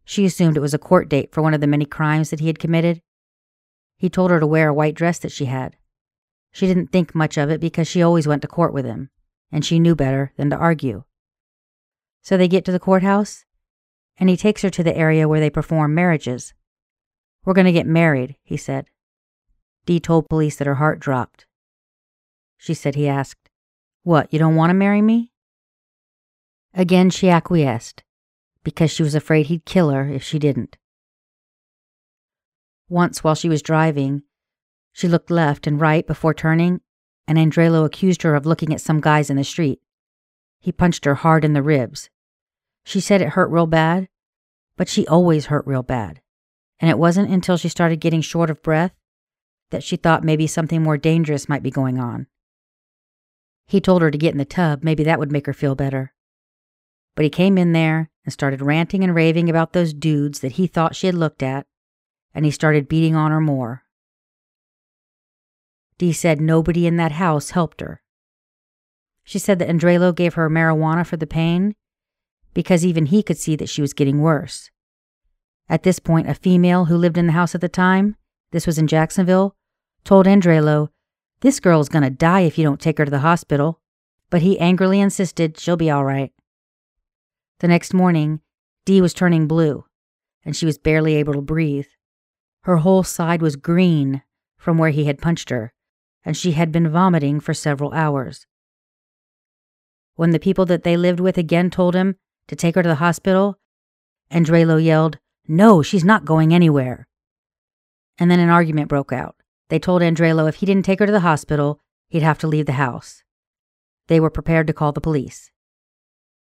She 0.04 0.26
assumed 0.26 0.58
it 0.58 0.62
was 0.62 0.74
a 0.74 0.80
court 0.80 1.08
date 1.08 1.32
for 1.32 1.44
one 1.44 1.54
of 1.54 1.62
the 1.62 1.68
many 1.68 1.86
crimes 1.86 2.32
that 2.32 2.40
he 2.40 2.48
had 2.48 2.58
committed. 2.58 3.04
He 3.98 4.10
told 4.10 4.32
her 4.32 4.40
to 4.40 4.48
wear 4.48 4.70
a 4.70 4.74
white 4.74 4.96
dress 4.96 5.20
that 5.20 5.32
she 5.32 5.46
had. 5.46 5.78
She 6.52 6.66
didn't 6.66 6.92
think 6.92 7.14
much 7.14 7.38
of 7.38 7.52
it 7.52 7.62
because 7.62 7.88
she 7.88 8.02
always 8.02 8.28
went 8.28 8.42
to 8.42 8.48
court 8.48 8.74
with 8.74 8.86
him, 8.86 9.12
and 9.52 9.64
she 9.64 9.78
knew 9.78 9.94
better 9.94 10.34
than 10.36 10.50
to 10.50 10.58
argue. 10.58 11.04
So 12.28 12.36
they 12.36 12.50
get 12.50 12.66
to 12.66 12.74
the 12.74 12.78
courthouse, 12.78 13.46
and 14.18 14.28
he 14.28 14.36
takes 14.36 14.62
her 14.62 14.70
to 14.72 14.84
the 14.84 14.98
area 14.98 15.30
where 15.30 15.40
they 15.40 15.50
perform 15.50 15.96
marriages. 15.96 16.54
We're 17.46 17.54
going 17.54 17.68
to 17.68 17.72
get 17.72 17.88
married, 17.88 18.36
he 18.44 18.58
said. 18.58 18.88
Dee 19.86 20.02
told 20.02 20.28
police 20.28 20.58
that 20.58 20.68
her 20.68 20.76
heart 20.76 21.00
dropped. 21.00 21.46
She 22.58 22.74
said 22.74 22.96
he 22.96 23.08
asked, 23.08 23.50
What, 24.04 24.34
you 24.34 24.40
don't 24.40 24.58
want 24.58 24.72
to 24.72 24.74
marry 24.74 25.02
me? 25.02 25.32
Again, 26.74 27.12
she 27.12 27.30
acquiesced, 27.30 28.04
because 28.62 28.92
she 28.92 29.04
was 29.04 29.16
afraid 29.16 29.46
he'd 29.46 29.64
kill 29.64 29.92
her 29.92 30.10
if 30.10 30.22
she 30.22 30.38
didn't. 30.38 30.76
Once, 32.90 33.24
while 33.24 33.36
she 33.36 33.48
was 33.48 33.62
driving, 33.62 34.24
she 34.92 35.08
looked 35.08 35.32
left 35.32 35.66
and 35.66 35.80
right 35.80 36.06
before 36.06 36.34
turning, 36.34 36.82
and 37.26 37.38
Andrelo 37.38 37.86
accused 37.86 38.24
her 38.24 38.36
of 38.36 38.46
looking 38.46 38.74
at 38.74 38.82
some 38.82 39.00
guys 39.00 39.30
in 39.30 39.38
the 39.38 39.46
street. 39.46 39.80
He 40.60 40.74
punched 40.74 41.06
her 41.06 41.16
hard 41.16 41.46
in 41.46 41.54
the 41.54 41.64
ribs. 41.64 42.10
She 42.88 43.02
said 43.02 43.22
it 43.22 43.32
hurt 43.32 43.50
real 43.50 43.68
bad, 43.68 44.08
but 44.78 44.88
she 44.88 45.06
always 45.08 45.48
hurt 45.48 45.68
real 45.68 45.84
bad, 45.84 46.22
and 46.80 46.90
it 46.90 46.98
wasn't 46.98 47.30
until 47.30 47.58
she 47.58 47.68
started 47.68 48.00
getting 48.00 48.22
short 48.22 48.50
of 48.50 48.64
breath 48.64 48.94
that 49.72 49.84
she 49.84 49.98
thought 49.98 50.24
maybe 50.24 50.48
something 50.48 50.82
more 50.82 50.96
dangerous 50.96 51.50
might 51.50 51.62
be 51.62 51.70
going 51.70 52.00
on. 52.00 52.28
He 53.66 53.82
told 53.82 54.02
her 54.02 54.10
to 54.10 54.18
get 54.18 54.32
in 54.32 54.38
the 54.38 54.46
tub, 54.46 54.86
maybe 54.86 55.04
that 55.04 55.20
would 55.20 55.34
make 55.34 55.48
her 55.48 55.54
feel 55.54 55.76
better. 55.76 56.14
But 57.14 57.26
he 57.26 57.30
came 57.30 57.58
in 57.58 57.74
there 57.74 58.10
and 58.24 58.32
started 58.32 58.62
ranting 58.62 59.04
and 59.04 59.14
raving 59.14 59.50
about 59.50 59.74
those 59.74 59.94
dudes 59.94 60.40
that 60.40 60.54
he 60.54 60.66
thought 60.66 60.96
she 60.96 61.08
had 61.08 61.16
looked 61.16 61.44
at, 61.44 61.68
and 62.34 62.46
he 62.46 62.52
started 62.52 62.88
beating 62.88 63.18
on 63.18 63.32
her 63.32 63.42
more. 63.42 63.84
Dee 65.98 66.14
said 66.14 66.40
nobody 66.40 66.88
in 66.88 66.96
that 66.96 67.12
house 67.12 67.50
helped 67.50 67.82
her. 67.82 68.02
She 69.26 69.40
said 69.40 69.60
that 69.60 69.68
Andrelo 69.68 70.16
gave 70.16 70.36
her 70.36 70.50
marijuana 70.50 71.06
for 71.06 71.18
the 71.18 71.28
pain 71.28 71.76
because 72.58 72.84
even 72.84 73.06
he 73.06 73.22
could 73.22 73.38
see 73.38 73.56
that 73.56 73.70
she 73.70 73.84
was 73.84 73.94
getting 73.94 74.20
worse. 74.20 74.72
At 75.70 75.84
this 75.84 76.00
point, 76.00 76.28
a 76.28 76.34
female 76.34 76.86
who 76.86 76.98
lived 76.98 77.16
in 77.16 77.28
the 77.28 77.34
house 77.34 77.54
at 77.54 77.62
the 77.62 77.70
time, 77.70 78.16
this 78.52 78.66
was 78.66 78.80
in 78.80 78.88
Jacksonville, 78.88 79.56
told 80.04 80.26
Andrelo, 80.26 80.88
This 81.42 81.60
girl's 81.60 81.88
gonna 81.88 82.10
die 82.10 82.40
if 82.40 82.58
you 82.58 82.64
don't 82.64 82.82
take 82.82 82.98
her 82.98 83.06
to 83.06 83.12
the 83.12 83.20
hospital. 83.20 83.80
But 84.32 84.42
he 84.42 84.58
angrily 84.60 85.00
insisted 85.00 85.60
she'll 85.60 85.78
be 85.78 85.92
all 85.92 86.04
right. 86.04 86.34
The 87.60 87.68
next 87.68 87.94
morning, 87.94 88.42
Dee 88.86 89.02
was 89.02 89.14
turning 89.14 89.48
blue, 89.48 89.86
and 90.44 90.56
she 90.56 90.66
was 90.66 90.80
barely 90.80 91.14
able 91.14 91.34
to 91.34 91.42
breathe. 91.42 91.86
Her 92.62 92.78
whole 92.78 93.04
side 93.04 93.44
was 93.44 93.56
green 93.56 94.24
from 94.58 94.80
where 94.80 94.90
he 94.90 95.06
had 95.06 95.22
punched 95.22 95.52
her, 95.52 95.74
and 96.26 96.36
she 96.36 96.54
had 96.54 96.72
been 96.72 96.90
vomiting 96.90 97.40
for 97.40 97.54
several 97.54 97.94
hours. 97.94 98.48
When 100.16 100.32
the 100.32 100.40
people 100.40 100.66
that 100.66 100.82
they 100.82 100.98
lived 100.98 101.20
with 101.20 101.38
again 101.38 101.70
told 101.70 101.94
him 101.94 102.16
to 102.48 102.56
take 102.56 102.76
her 102.76 102.84
to 102.84 102.90
the 102.90 102.96
hospital, 102.96 103.60
Andrelo 104.32 104.84
yelled, 104.84 105.20
No, 105.48 105.82
she's 105.82 106.04
not 106.04 106.26
going 106.26 106.54
anywhere. 106.54 107.08
And 108.18 108.32
then 108.32 108.40
an 108.40 108.50
argument 108.50 108.90
broke 108.90 109.12
out. 109.12 109.36
They 109.70 109.80
told 109.80 110.02
Andrelo 110.02 110.48
if 110.48 110.56
he 110.56 110.66
didn't 110.66 110.86
take 110.86 111.00
her 111.00 111.06
to 111.06 111.12
the 111.12 111.22
hospital, 111.22 111.80
he'd 112.10 112.24
have 112.24 112.40
to 112.40 112.48
leave 112.48 112.66
the 112.66 112.74
house. 112.74 113.24
They 114.08 114.20
were 114.20 114.30
prepared 114.30 114.68
to 114.68 114.74
call 114.74 114.92
the 114.92 115.02
police. 115.02 115.52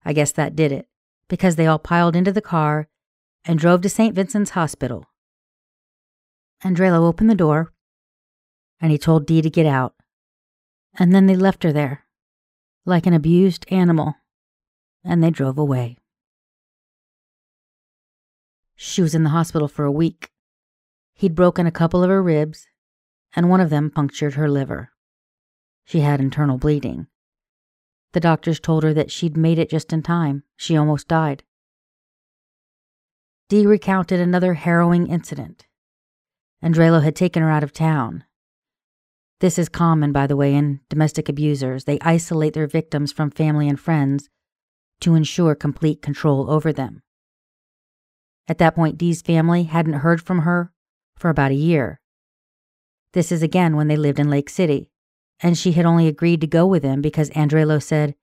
I 0.05 0.13
guess 0.13 0.31
that 0.33 0.55
did 0.55 0.71
it, 0.71 0.87
because 1.27 1.55
they 1.55 1.67
all 1.67 1.79
piled 1.79 2.15
into 2.15 2.31
the 2.31 2.41
car 2.41 2.87
and 3.43 3.59
drove 3.59 3.81
to 3.81 3.89
St. 3.89 4.13
Vincent's 4.13 4.51
Hospital. 4.51 5.05
Andrelo 6.63 7.07
opened 7.07 7.29
the 7.29 7.35
door, 7.35 7.73
and 8.79 8.91
he 8.91 8.97
told 8.97 9.25
Dee 9.25 9.41
to 9.41 9.49
get 9.49 9.65
out. 9.65 9.95
And 10.99 11.13
then 11.13 11.25
they 11.25 11.35
left 11.35 11.63
her 11.63 11.71
there 11.71 12.07
like 12.87 13.05
an 13.05 13.13
abused 13.13 13.65
animal, 13.69 14.15
and 15.07 15.23
they 15.23 15.31
drove 15.31 15.57
away. 15.57 15.97
She 18.75 19.01
was 19.01 19.15
in 19.15 19.23
the 19.23 19.31
hospital 19.31 19.67
for 19.67 19.85
a 19.85 19.91
week. 19.91 20.29
He'd 21.15 21.33
broken 21.33 21.65
a 21.65 21.71
couple 21.71 22.03
of 22.03 22.09
her 22.09 22.21
ribs, 22.21 22.67
and 23.35 23.49
one 23.49 23.59
of 23.59 23.69
them 23.69 23.89
punctured 23.89 24.35
her 24.35 24.49
liver. 24.49 24.91
She 25.85 26.01
had 26.01 26.19
internal 26.19 26.57
bleeding. 26.57 27.07
The 28.13 28.19
doctors 28.19 28.59
told 28.59 28.83
her 28.83 28.93
that 28.93 29.11
she'd 29.11 29.35
made 29.37 29.57
it 29.57 29.69
just 29.69 29.91
in 29.91 30.03
time. 30.03 30.43
She 30.55 30.77
almost 30.77 31.07
died. 31.07 31.43
Dee 33.49 33.65
recounted 33.65 34.19
another 34.19 34.55
harrowing 34.55 35.07
incident. 35.07 35.65
Andrelo 36.63 37.03
had 37.03 37.15
taken 37.15 37.41
her 37.41 37.49
out 37.49 37.63
of 37.63 37.71
town, 37.71 38.25
this 39.39 39.59
is 39.59 39.69
common, 39.69 40.11
by 40.11 40.25
the 40.25 40.35
way, 40.35 40.55
in 40.55 40.79
domestic 40.89 41.29
abusers. 41.29 41.83
They 41.83 41.99
isolate 42.01 42.53
their 42.53 42.65
victims 42.65 43.11
from 43.11 43.29
family 43.29 43.69
and 43.69 43.79
friends 43.79 44.29
to 45.01 45.15
ensure 45.15 45.55
complete 45.55 46.01
control 46.01 46.49
over 46.49 46.73
them. 46.73 47.01
At 48.47 48.57
that 48.59 48.75
point, 48.75 48.97
Dee's 48.97 49.21
family 49.21 49.63
hadn't 49.63 50.01
heard 50.01 50.21
from 50.21 50.39
her 50.39 50.71
for 51.15 51.29
about 51.29 51.51
a 51.51 51.55
year. 51.55 51.99
This 53.13 53.31
is 53.31 53.43
again 53.43 53.75
when 53.75 53.87
they 53.87 53.97
lived 53.97 54.19
in 54.19 54.29
Lake 54.29 54.49
City, 54.49 54.91
and 55.39 55.57
she 55.57 55.73
had 55.73 55.85
only 55.85 56.07
agreed 56.07 56.41
to 56.41 56.47
go 56.47 56.65
with 56.65 56.83
him 56.83 57.01
because 57.01 57.29
Andrelo 57.31 57.81
said, 57.81 58.15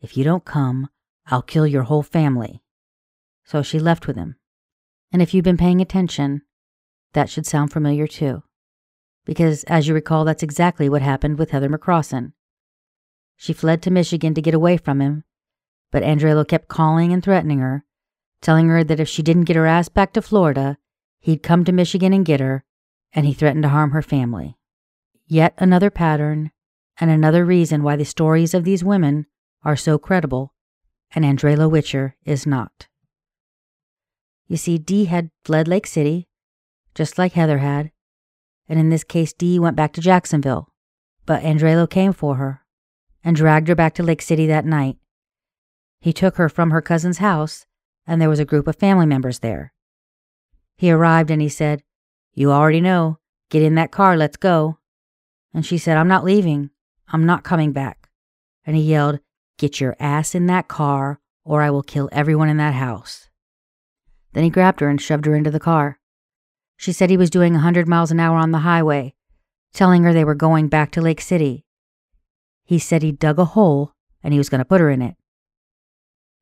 If 0.00 0.16
you 0.16 0.24
don't 0.24 0.44
come, 0.44 0.88
I'll 1.26 1.42
kill 1.42 1.66
your 1.66 1.84
whole 1.84 2.02
family. 2.02 2.62
So 3.44 3.62
she 3.62 3.78
left 3.78 4.06
with 4.06 4.16
him. 4.16 4.36
And 5.12 5.22
if 5.22 5.32
you've 5.32 5.44
been 5.44 5.56
paying 5.56 5.80
attention, 5.80 6.42
that 7.12 7.30
should 7.30 7.46
sound 7.46 7.72
familiar 7.72 8.06
too 8.06 8.42
because, 9.24 9.64
as 9.64 9.88
you 9.88 9.94
recall, 9.94 10.24
that's 10.24 10.42
exactly 10.42 10.88
what 10.88 11.02
happened 11.02 11.38
with 11.38 11.50
Heather 11.50 11.68
McCrossan. 11.68 12.32
She 13.36 13.52
fled 13.52 13.82
to 13.82 13.90
Michigan 13.90 14.34
to 14.34 14.42
get 14.42 14.54
away 14.54 14.76
from 14.76 15.00
him, 15.00 15.24
but 15.94 16.02
Andrelo 16.02 16.44
kept 16.46 16.66
calling 16.66 17.12
and 17.12 17.22
threatening 17.22 17.60
her, 17.60 17.84
telling 18.42 18.68
her 18.68 18.82
that 18.82 18.98
if 18.98 19.08
she 19.08 19.22
didn't 19.22 19.44
get 19.44 19.54
her 19.54 19.64
ass 19.64 19.88
back 19.88 20.12
to 20.14 20.20
Florida, 20.20 20.76
he'd 21.20 21.44
come 21.44 21.64
to 21.64 21.70
Michigan 21.70 22.12
and 22.12 22.24
get 22.24 22.40
her, 22.40 22.64
and 23.12 23.24
he 23.24 23.32
threatened 23.32 23.62
to 23.62 23.68
harm 23.68 23.92
her 23.92 24.02
family. 24.02 24.58
Yet 25.28 25.54
another 25.56 25.90
pattern, 25.90 26.50
and 26.98 27.12
another 27.12 27.44
reason 27.44 27.84
why 27.84 27.94
the 27.94 28.04
stories 28.04 28.54
of 28.54 28.64
these 28.64 28.82
women 28.82 29.26
are 29.62 29.76
so 29.76 29.96
credible, 29.96 30.52
and 31.14 31.24
Andrelo 31.24 31.70
Witcher 31.70 32.16
is 32.24 32.44
not. 32.44 32.88
You 34.48 34.56
see, 34.56 34.78
Dee 34.78 35.04
had 35.04 35.30
fled 35.44 35.68
Lake 35.68 35.86
City, 35.86 36.26
just 36.96 37.18
like 37.18 37.34
Heather 37.34 37.58
had, 37.58 37.92
and 38.68 38.80
in 38.80 38.88
this 38.88 39.04
case, 39.04 39.32
Dee 39.32 39.60
went 39.60 39.76
back 39.76 39.92
to 39.92 40.00
Jacksonville. 40.00 40.72
But 41.24 41.44
Andrelo 41.44 41.88
came 41.88 42.12
for 42.12 42.34
her 42.34 42.62
and 43.22 43.36
dragged 43.36 43.68
her 43.68 43.76
back 43.76 43.94
to 43.94 44.02
Lake 44.02 44.22
City 44.22 44.48
that 44.48 44.66
night. 44.66 44.96
He 46.04 46.12
took 46.12 46.36
her 46.36 46.50
from 46.50 46.70
her 46.70 46.82
cousin's 46.82 47.16
house, 47.16 47.64
and 48.06 48.20
there 48.20 48.28
was 48.28 48.38
a 48.38 48.44
group 48.44 48.68
of 48.68 48.76
family 48.76 49.06
members 49.06 49.38
there. 49.38 49.72
He 50.76 50.90
arrived 50.90 51.30
and 51.30 51.40
he 51.40 51.48
said, 51.48 51.82
You 52.34 52.52
already 52.52 52.82
know. 52.82 53.20
Get 53.48 53.62
in 53.62 53.74
that 53.76 53.90
car, 53.90 54.14
let's 54.14 54.36
go. 54.36 54.76
And 55.54 55.64
she 55.64 55.78
said, 55.78 55.96
I'm 55.96 56.06
not 56.06 56.22
leaving. 56.22 56.68
I'm 57.08 57.24
not 57.24 57.42
coming 57.42 57.72
back. 57.72 58.10
And 58.66 58.76
he 58.76 58.82
yelled, 58.82 59.20
Get 59.56 59.80
your 59.80 59.96
ass 59.98 60.34
in 60.34 60.44
that 60.48 60.68
car, 60.68 61.20
or 61.42 61.62
I 61.62 61.70
will 61.70 61.82
kill 61.82 62.10
everyone 62.12 62.50
in 62.50 62.58
that 62.58 62.74
house. 62.74 63.30
Then 64.34 64.44
he 64.44 64.50
grabbed 64.50 64.80
her 64.80 64.90
and 64.90 65.00
shoved 65.00 65.24
her 65.24 65.34
into 65.34 65.50
the 65.50 65.58
car. 65.58 65.98
She 66.76 66.92
said 66.92 67.08
he 67.08 67.16
was 67.16 67.30
doing 67.30 67.54
a 67.54 67.64
100 67.64 67.88
miles 67.88 68.10
an 68.10 68.20
hour 68.20 68.36
on 68.36 68.50
the 68.50 68.58
highway, 68.58 69.14
telling 69.72 70.02
her 70.02 70.12
they 70.12 70.26
were 70.26 70.34
going 70.34 70.68
back 70.68 70.90
to 70.90 71.00
Lake 71.00 71.22
City. 71.22 71.64
He 72.62 72.78
said 72.78 73.02
he 73.02 73.10
dug 73.10 73.38
a 73.38 73.46
hole 73.46 73.94
and 74.22 74.34
he 74.34 74.38
was 74.38 74.50
going 74.50 74.58
to 74.58 74.66
put 74.66 74.82
her 74.82 74.90
in 74.90 75.00
it. 75.00 75.16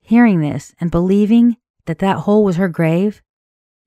Hearing 0.03 0.41
this 0.41 0.75
and 0.81 0.91
believing 0.91 1.57
that 1.87 1.99
that 2.01 2.19
hole 2.19 2.45
was 2.45 2.57
her 2.57 2.69
grave, 2.69 3.23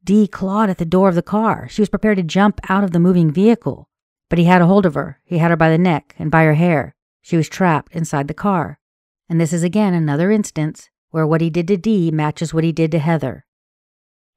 Dee 0.03 0.27
clawed 0.27 0.69
at 0.69 0.77
the 0.77 0.85
door 0.85 1.09
of 1.09 1.15
the 1.15 1.21
car. 1.21 1.67
She 1.69 1.81
was 1.81 1.89
prepared 1.89 2.17
to 2.17 2.23
jump 2.23 2.59
out 2.69 2.83
of 2.83 2.91
the 2.91 2.99
moving 2.99 3.31
vehicle, 3.31 3.89
but 4.29 4.39
he 4.39 4.45
had 4.45 4.61
a 4.61 4.67
hold 4.67 4.85
of 4.85 4.93
her. 4.93 5.19
He 5.23 5.39
had 5.39 5.51
her 5.51 5.57
by 5.57 5.69
the 5.69 5.77
neck 5.77 6.15
and 6.17 6.29
by 6.29 6.43
her 6.43 6.53
hair. 6.53 6.95
She 7.21 7.37
was 7.37 7.49
trapped 7.49 7.93
inside 7.93 8.27
the 8.27 8.33
car. 8.33 8.79
And 9.27 9.41
this 9.41 9.51
is 9.51 9.63
again 9.63 9.93
another 9.93 10.31
instance 10.31 10.89
where 11.09 11.25
what 11.25 11.41
he 11.41 11.49
did 11.49 11.67
to 11.69 11.77
Dee 11.77 12.11
matches 12.11 12.53
what 12.53 12.63
he 12.63 12.71
did 12.71 12.91
to 12.91 12.99
Heather. 12.99 13.45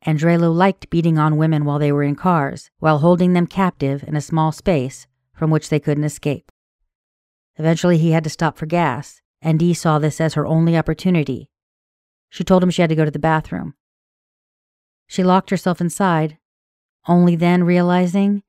Andrelo 0.07 0.55
liked 0.55 0.91
beating 0.91 1.19
on 1.19 1.37
women 1.37 1.65
while 1.65 1.79
they 1.79 1.93
were 1.93 2.05
in 2.05 2.15
cars, 2.15 2.71
while 2.79 3.01
holding 3.01 3.33
them 3.33 3.47
captive 3.47 4.05
in 4.07 4.17
a 4.17 4.21
small 4.21 4.53
space 4.53 5.07
from 5.35 5.51
which 5.51 5.69
they 5.69 5.81
couldn't 5.81 6.05
escape. 6.05 6.51
Eventually, 7.57 7.99
he 7.99 8.13
had 8.13 8.25
to 8.25 8.31
stop 8.31 8.57
for 8.57 8.67
gas, 8.67 9.21
and 9.43 9.59
Dee 9.59 9.75
saw 9.75 9.99
this 9.99 10.21
as 10.21 10.35
her 10.35 10.47
only 10.47 10.77
opportunity. 10.77 11.51
She 12.29 12.45
told 12.45 12.63
him 12.63 12.71
she 12.71 12.83
had 12.83 12.91
to 12.91 12.97
go 12.97 13.05
to 13.05 13.11
the 13.11 13.19
bathroom. 13.19 13.75
She 15.07 15.25
locked 15.25 15.51
herself 15.51 15.81
inside, 15.81 16.39
only 17.07 17.35
then 17.37 17.65
realizing 17.65 18.43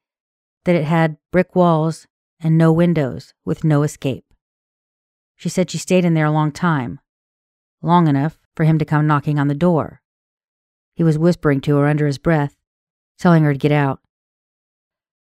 that 0.65 0.75
it 0.75 0.83
had 0.83 1.17
brick 1.31 1.55
walls 1.55 2.07
and 2.39 2.57
no 2.57 2.71
windows 2.71 3.33
with 3.45 3.63
no 3.63 3.83
escape. 3.83 4.25
She 5.35 5.49
said 5.49 5.71
she 5.71 5.77
stayed 5.77 6.03
in 6.03 6.13
there 6.13 6.25
a 6.25 6.31
long 6.31 6.51
time, 6.51 6.99
long 7.81 8.07
enough 8.07 8.39
for 8.55 8.65
him 8.65 8.77
to 8.77 8.85
come 8.85 9.07
knocking 9.07 9.39
on 9.39 9.47
the 9.47 9.55
door. 9.55 10.01
He 10.95 11.03
was 11.03 11.17
whispering 11.17 11.61
to 11.61 11.77
her 11.77 11.87
under 11.87 12.05
his 12.05 12.17
breath, 12.17 12.57
telling 13.17 13.43
her 13.43 13.53
to 13.53 13.59
get 13.59 13.71
out. 13.71 14.01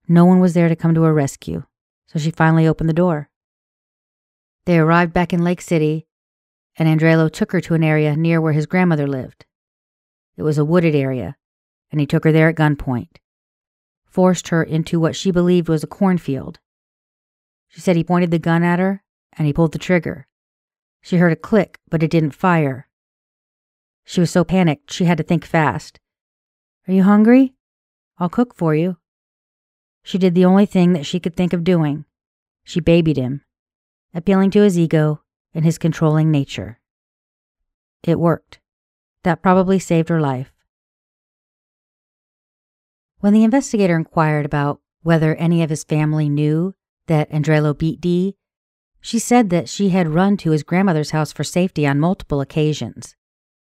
No 0.08 0.24
one 0.24 0.40
was 0.40 0.54
there 0.54 0.70
to 0.70 0.76
come 0.76 0.94
to 0.96 1.04
her 1.04 1.14
rescue, 1.14 1.64
so 2.08 2.18
she 2.18 2.32
finally 2.32 2.66
opened 2.66 2.90
the 2.90 2.94
door. 2.94 3.30
They 4.66 4.80
arrived 4.80 5.12
back 5.12 5.34
in 5.34 5.44
Lake 5.44 5.62
City, 5.62 6.08
and 6.77 6.88
Andrelo 6.88 7.32
took 7.32 7.51
her 7.51 7.62
to 7.62 7.74
an 7.74 7.84
area 7.84 8.15
near 8.15 8.41
where 8.41 8.53
his 8.53 8.65
grandmother 8.65 9.08
lived. 9.08 9.46
It 10.38 10.44
was 10.44 10.58
a 10.58 10.65
wooded 10.65 10.96
area, 10.96 11.38
and 11.91 12.00
he 12.00 12.08
took 12.08 12.24
her 12.24 12.32
there 12.32 12.50
at 12.50 12.55
gunpoint, 12.55 13.17
forced 14.05 14.50
her 14.50 14.63
into 14.63 15.00
what 15.00 15.15
she 15.15 15.32
believed 15.32 15.70
was 15.70 15.84
a 15.84 15.88
cornfield. 15.88 16.60
She 17.67 17.82
said 17.82 17.96
he 17.96 18.03
pointed 18.03 18.32
the 18.32 18.39
gun 18.39 18.63
at 18.63 18.79
her, 18.79 19.03
and 19.34 19.46
he 19.46 19.53
pulled 19.53 19.72
the 19.72 19.79
trigger. 19.79 20.27
She 21.01 21.17
heard 21.17 21.32
a 21.34 21.38
click, 21.38 21.79
but 21.89 22.03
it 22.03 22.12
didn't 22.12 22.32
fire, 22.32 22.88
she 24.05 24.20
was 24.20 24.29
so 24.29 24.44
panicked 24.44 24.94
she 24.94 25.05
had 25.05 25.17
to 25.17 25.24
think 25.24 25.44
fast. 25.44 26.00
Are 26.88 26.94
you 26.94 27.03
hungry? 27.03 27.55
I'll 28.20 28.29
cook 28.29 28.53
for 28.53 28.75
you. 28.75 28.98
She 30.03 30.20
did 30.20 30.36
the 30.36 30.46
only 30.46 30.67
thing 30.67 30.94
that 30.94 31.08
she 31.08 31.20
could 31.20 31.36
think 31.36 31.51
of 31.51 31.63
doing. 31.63 32.05
She 32.63 32.79
babied 32.79 33.17
him, 33.17 33.44
appealing 34.13 34.51
to 34.51 34.62
his 34.62 34.77
ego 34.77 35.22
and 35.56 35.66
his 35.66 35.80
controlling 35.80 36.30
nature. 36.30 36.80
It 38.04 38.20
worked. 38.20 38.60
That 39.24 39.42
probably 39.42 39.80
saved 39.80 40.10
her 40.10 40.22
life. 40.22 40.52
When 43.20 43.34
the 43.34 43.44
investigator 43.44 43.96
inquired 43.96 44.46
about 44.46 44.82
whether 45.02 45.34
any 45.36 45.64
of 45.64 45.72
his 45.72 45.84
family 45.84 46.30
knew 46.30 46.76
that 47.08 47.32
Andrelo 47.32 47.76
beat 47.76 48.02
Dee, 48.02 48.36
she 49.02 49.18
said 49.18 49.50
that 49.50 49.70
she 49.70 49.90
had 49.90 50.14
run 50.14 50.36
to 50.38 50.52
his 50.52 50.64
grandmother's 50.64 51.12
house 51.12 51.32
for 51.32 51.44
safety 51.44 51.88
on 51.88 52.00
multiple 52.00 52.42
occasions, 52.42 53.16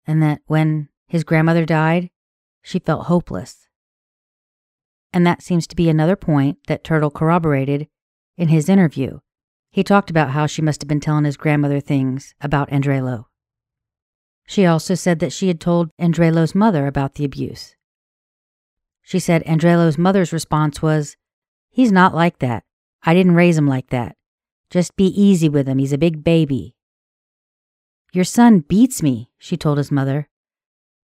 and 0.08 0.24
that 0.24 0.42
when 0.48 0.90
his 1.08 1.24
grandmother 1.24 1.66
died, 1.66 2.10
she 2.62 2.80
felt 2.80 3.08
hopeless. 3.08 3.68
And 5.12 5.28
that 5.28 5.44
seems 5.44 5.68
to 5.68 5.76
be 5.76 5.90
another 5.90 6.16
point 6.16 6.60
that 6.68 6.84
Turtle 6.84 7.12
corroborated 7.12 7.88
in 8.38 8.48
his 8.48 8.70
interview. 8.70 9.20
He 9.74 9.84
talked 9.84 10.12
about 10.12 10.30
how 10.30 10.46
she 10.46 10.62
must 10.62 10.84
have 10.84 10.88
been 10.88 11.00
telling 11.00 11.26
his 11.26 11.36
grandmother 11.36 11.80
things 11.80 12.36
about 12.40 12.70
Andrelo. 12.70 13.26
She 14.46 14.68
also 14.68 14.94
said 14.94 15.18
that 15.18 15.34
she 15.34 15.48
had 15.48 15.60
told 15.60 15.90
Andrelo's 16.00 16.54
mother 16.54 16.86
about 16.86 17.16
the 17.16 17.26
abuse. 17.26 17.76
She 19.02 19.18
said 19.18 19.44
Andrelo's 19.46 19.98
mother's 19.98 20.32
response 20.32 20.84
was, 20.84 21.18
He's 21.72 21.92
not 21.92 22.14
like 22.14 22.38
that. 22.38 22.64
I 23.02 23.16
didn't 23.16 23.34
raise 23.34 23.58
him 23.58 23.66
like 23.66 23.90
that. 23.90 24.16
Just 24.70 24.96
be 24.96 25.08
easy 25.08 25.50
with 25.50 25.68
him. 25.68 25.80
He's 25.80 25.92
a 25.92 25.98
big 25.98 26.24
baby. 26.24 26.76
Your 28.14 28.26
son 28.26 28.60
beats 28.60 29.02
me, 29.02 29.32
she 29.40 29.58
told 29.58 29.80
his 29.80 29.92
mother. 29.92 30.30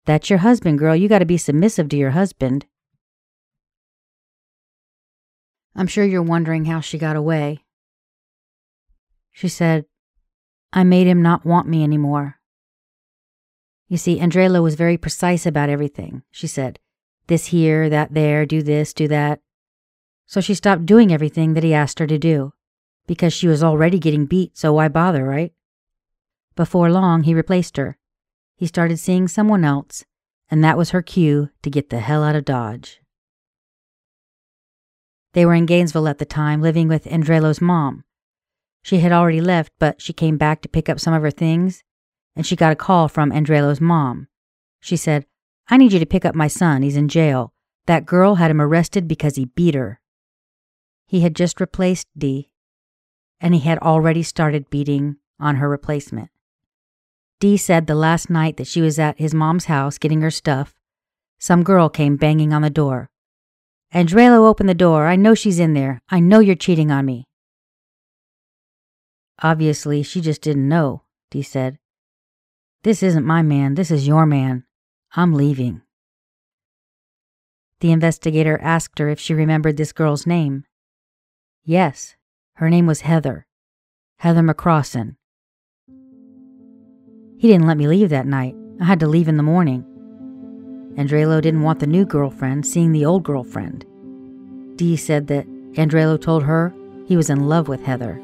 That's 0.05 0.29
your 0.29 0.39
husband, 0.39 0.77
girl. 0.77 0.93
You 0.93 1.07
got 1.07 1.19
to 1.19 1.25
be 1.25 1.37
submissive 1.37 1.87
to 1.89 1.97
your 1.97 2.11
husband. 2.11 2.65
I'm 5.73 5.87
sure 5.87 6.03
you're 6.03 6.21
wondering 6.21 6.65
how 6.65 6.81
she 6.81 6.97
got 6.97 7.15
away. 7.15 7.63
She 9.37 9.49
said, 9.49 9.85
I 10.73 10.83
made 10.83 11.05
him 11.05 11.21
not 11.21 11.45
want 11.45 11.67
me 11.67 11.83
anymore. 11.83 12.39
You 13.87 13.97
see, 13.97 14.19
Andrelo 14.19 14.63
was 14.63 14.73
very 14.73 14.97
precise 14.97 15.45
about 15.45 15.69
everything. 15.69 16.23
She 16.31 16.47
said, 16.47 16.79
this 17.27 17.45
here, 17.45 17.87
that 17.87 18.15
there, 18.15 18.47
do 18.47 18.63
this, 18.63 18.95
do 18.95 19.07
that. 19.09 19.39
So 20.25 20.41
she 20.41 20.55
stopped 20.55 20.87
doing 20.87 21.13
everything 21.13 21.53
that 21.53 21.63
he 21.63 21.71
asked 21.71 21.99
her 21.99 22.07
to 22.07 22.17
do, 22.17 22.53
because 23.05 23.31
she 23.31 23.47
was 23.47 23.61
already 23.61 23.99
getting 23.99 24.25
beat, 24.25 24.57
so 24.57 24.73
why 24.73 24.87
bother, 24.87 25.23
right? 25.23 25.53
Before 26.55 26.89
long, 26.89 27.21
he 27.21 27.35
replaced 27.35 27.77
her. 27.77 27.99
He 28.55 28.65
started 28.65 28.97
seeing 28.97 29.27
someone 29.27 29.63
else, 29.63 30.03
and 30.49 30.63
that 30.63 30.79
was 30.79 30.89
her 30.89 31.03
cue 31.03 31.51
to 31.61 31.69
get 31.69 31.91
the 31.91 31.99
hell 31.99 32.23
out 32.23 32.35
of 32.35 32.43
Dodge. 32.43 33.01
They 35.33 35.45
were 35.45 35.53
in 35.53 35.67
Gainesville 35.67 36.07
at 36.07 36.17
the 36.17 36.25
time, 36.25 36.59
living 36.59 36.87
with 36.87 37.05
Andrelo's 37.05 37.61
mom. 37.61 38.03
She 38.87 38.99
had 38.99 39.11
already 39.11 39.41
left, 39.41 39.73
but 39.79 40.01
she 40.01 40.13
came 40.13 40.37
back 40.37 40.61
to 40.61 40.69
pick 40.69 40.87
up 40.87 40.97
some 40.97 41.13
of 41.13 41.21
her 41.21 41.29
things, 41.29 41.83
and 42.37 42.45
she 42.45 42.55
got 42.55 42.71
a 42.71 42.75
call 42.77 43.09
from 43.09 43.33
Andrelo's 43.33 43.81
mom. 43.81 44.29
She 44.79 44.95
said, 44.95 45.25
I 45.67 45.75
need 45.75 45.91
you 45.91 45.99
to 45.99 46.05
pick 46.05 46.23
up 46.23 46.35
my 46.35 46.47
son. 46.47 46.83
He's 46.83 46.95
in 46.95 47.09
jail. 47.09 47.51
That 47.87 48.05
girl 48.05 48.35
had 48.35 48.49
him 48.49 48.61
arrested 48.61 49.05
because 49.05 49.35
he 49.35 49.43
beat 49.43 49.75
her. 49.75 49.99
He 51.05 51.19
had 51.19 51.35
just 51.35 51.59
replaced 51.59 52.07
Dee, 52.17 52.49
and 53.41 53.53
he 53.53 53.59
had 53.59 53.77
already 53.79 54.23
started 54.23 54.69
beating 54.69 55.17
on 55.37 55.57
her 55.57 55.67
replacement. 55.67 56.29
Dee 57.41 57.57
said 57.57 57.87
the 57.87 57.93
last 57.93 58.29
night 58.29 58.55
that 58.55 58.67
she 58.67 58.79
was 58.79 58.97
at 58.97 59.19
his 59.19 59.33
mom's 59.33 59.65
house 59.65 59.97
getting 59.97 60.21
her 60.21 60.31
stuff, 60.31 60.73
some 61.39 61.61
girl 61.61 61.89
came 61.89 62.15
banging 62.15 62.53
on 62.53 62.61
the 62.61 62.69
door. 62.69 63.09
Andrelo 63.93 64.47
opened 64.47 64.69
the 64.69 64.73
door. 64.73 65.07
I 65.07 65.17
know 65.17 65.35
she's 65.35 65.59
in 65.59 65.73
there. 65.73 66.01
I 66.07 66.21
know 66.21 66.39
you're 66.39 66.55
cheating 66.55 66.89
on 66.89 67.05
me. 67.05 67.26
Obviously, 69.41 70.03
she 70.03 70.21
just 70.21 70.41
didn't 70.41 70.67
know, 70.67 71.03
Dee 71.31 71.43
said. 71.43 71.77
This 72.83 73.03
isn't 73.03 73.25
my 73.25 73.41
man, 73.41 73.75
this 73.75 73.91
is 73.91 74.07
your 74.07 74.25
man. 74.25 74.63
I'm 75.15 75.33
leaving. 75.33 75.81
The 77.79 77.91
investigator 77.91 78.59
asked 78.61 78.97
her 78.99 79.09
if 79.09 79.19
she 79.19 79.33
remembered 79.33 79.77
this 79.77 79.93
girl's 79.93 80.25
name. 80.25 80.63
Yes, 81.63 82.15
her 82.55 82.69
name 82.69 82.87
was 82.87 83.01
Heather. 83.01 83.45
Heather 84.17 84.41
McCrossan. 84.41 85.15
He 87.37 87.47
didn't 87.47 87.67
let 87.67 87.77
me 87.77 87.87
leave 87.87 88.09
that 88.09 88.25
night. 88.25 88.55
I 88.81 88.85
had 88.85 88.99
to 89.01 89.07
leave 89.07 89.27
in 89.27 89.37
the 89.37 89.43
morning. 89.43 89.85
Andrelo 90.97 91.39
didn't 91.39 91.61
want 91.61 91.79
the 91.79 91.85
new 91.85 92.05
girlfriend 92.05 92.65
seeing 92.65 92.91
the 92.91 93.05
old 93.05 93.23
girlfriend. 93.23 93.85
Dee 94.75 94.95
said 94.95 95.27
that 95.27 95.47
Andrelo 95.73 96.19
told 96.19 96.43
her 96.43 96.73
he 97.05 97.15
was 97.15 97.29
in 97.29 97.47
love 97.47 97.67
with 97.67 97.83
Heather. 97.83 98.19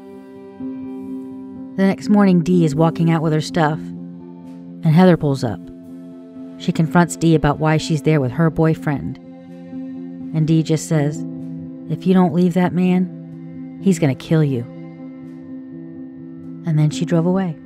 The 1.76 1.82
next 1.82 2.08
morning, 2.08 2.40
Dee 2.42 2.64
is 2.64 2.76
walking 2.76 3.10
out 3.10 3.20
with 3.20 3.32
her 3.32 3.40
stuff 3.40 3.78
and 3.78 4.86
Heather 4.86 5.16
pulls 5.16 5.42
up. 5.42 5.58
She 6.58 6.70
confronts 6.70 7.16
Dee 7.16 7.34
about 7.34 7.58
why 7.58 7.78
she's 7.78 8.02
there 8.02 8.20
with 8.20 8.30
her 8.30 8.48
boyfriend. 8.48 9.16
And 9.16 10.46
Dee 10.46 10.62
just 10.62 10.88
says, 10.88 11.24
If 11.90 12.06
you 12.06 12.14
don't 12.14 12.32
leave 12.32 12.54
that 12.54 12.72
man, 12.72 13.80
he's 13.82 13.98
going 13.98 14.16
to 14.16 14.24
kill 14.24 14.44
you. 14.44 14.60
And 16.64 16.78
then 16.78 16.90
she 16.90 17.04
drove 17.04 17.26
away. 17.26 17.56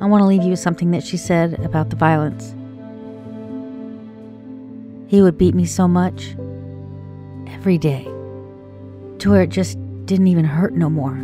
I 0.00 0.06
want 0.06 0.22
to 0.22 0.26
leave 0.26 0.42
you 0.42 0.50
with 0.50 0.60
something 0.60 0.92
that 0.92 1.04
she 1.04 1.18
said 1.18 1.60
about 1.60 1.90
the 1.90 1.96
violence. 1.96 2.54
He 5.10 5.20
would 5.20 5.36
beat 5.36 5.54
me 5.54 5.66
so 5.66 5.86
much 5.86 6.34
every 7.48 7.76
day 7.76 8.04
to 9.18 9.30
where 9.30 9.42
it 9.42 9.50
just 9.50 9.76
didn't 10.04 10.26
even 10.26 10.44
hurt 10.44 10.74
no 10.74 10.90
more. 10.90 11.14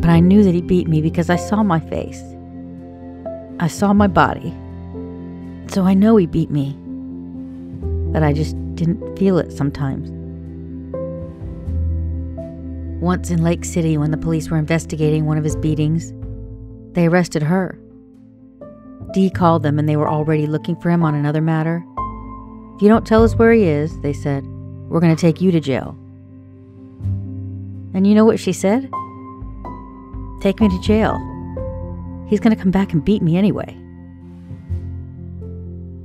But 0.00 0.10
I 0.10 0.20
knew 0.20 0.42
that 0.44 0.54
he 0.54 0.60
beat 0.60 0.88
me 0.88 1.00
because 1.00 1.30
I 1.30 1.36
saw 1.36 1.62
my 1.62 1.80
face. 1.80 2.22
I 3.58 3.68
saw 3.68 3.92
my 3.92 4.06
body. 4.06 4.54
So 5.68 5.84
I 5.84 5.94
know 5.94 6.16
he 6.16 6.26
beat 6.26 6.50
me. 6.50 6.76
But 8.12 8.22
I 8.22 8.32
just 8.32 8.54
didn't 8.74 9.18
feel 9.18 9.38
it 9.38 9.52
sometimes. 9.52 10.10
Once 13.02 13.30
in 13.30 13.42
Lake 13.42 13.64
City, 13.64 13.98
when 13.98 14.10
the 14.10 14.16
police 14.16 14.50
were 14.50 14.58
investigating 14.58 15.26
one 15.26 15.38
of 15.38 15.44
his 15.44 15.56
beatings, 15.56 16.12
they 16.92 17.06
arrested 17.06 17.42
her. 17.42 17.78
Dee 19.12 19.30
called 19.30 19.62
them 19.62 19.78
and 19.78 19.88
they 19.88 19.96
were 19.96 20.08
already 20.08 20.46
looking 20.46 20.76
for 20.76 20.90
him 20.90 21.02
on 21.02 21.14
another 21.14 21.40
matter. 21.40 21.84
If 22.74 22.82
you 22.82 22.88
don't 22.88 23.06
tell 23.06 23.24
us 23.24 23.34
where 23.34 23.52
he 23.52 23.64
is, 23.64 23.98
they 24.00 24.12
said, 24.12 24.44
we're 24.88 25.00
going 25.00 25.14
to 25.14 25.20
take 25.20 25.40
you 25.40 25.50
to 25.50 25.60
jail. 25.60 25.96
And 27.96 28.06
you 28.06 28.14
know 28.14 28.26
what 28.26 28.38
she 28.38 28.52
said? 28.52 28.90
Take 30.42 30.60
me 30.60 30.68
to 30.68 30.80
jail. 30.82 31.16
He's 32.28 32.40
going 32.40 32.54
to 32.54 32.62
come 32.62 32.70
back 32.70 32.92
and 32.92 33.02
beat 33.02 33.22
me 33.22 33.38
anyway. 33.38 33.74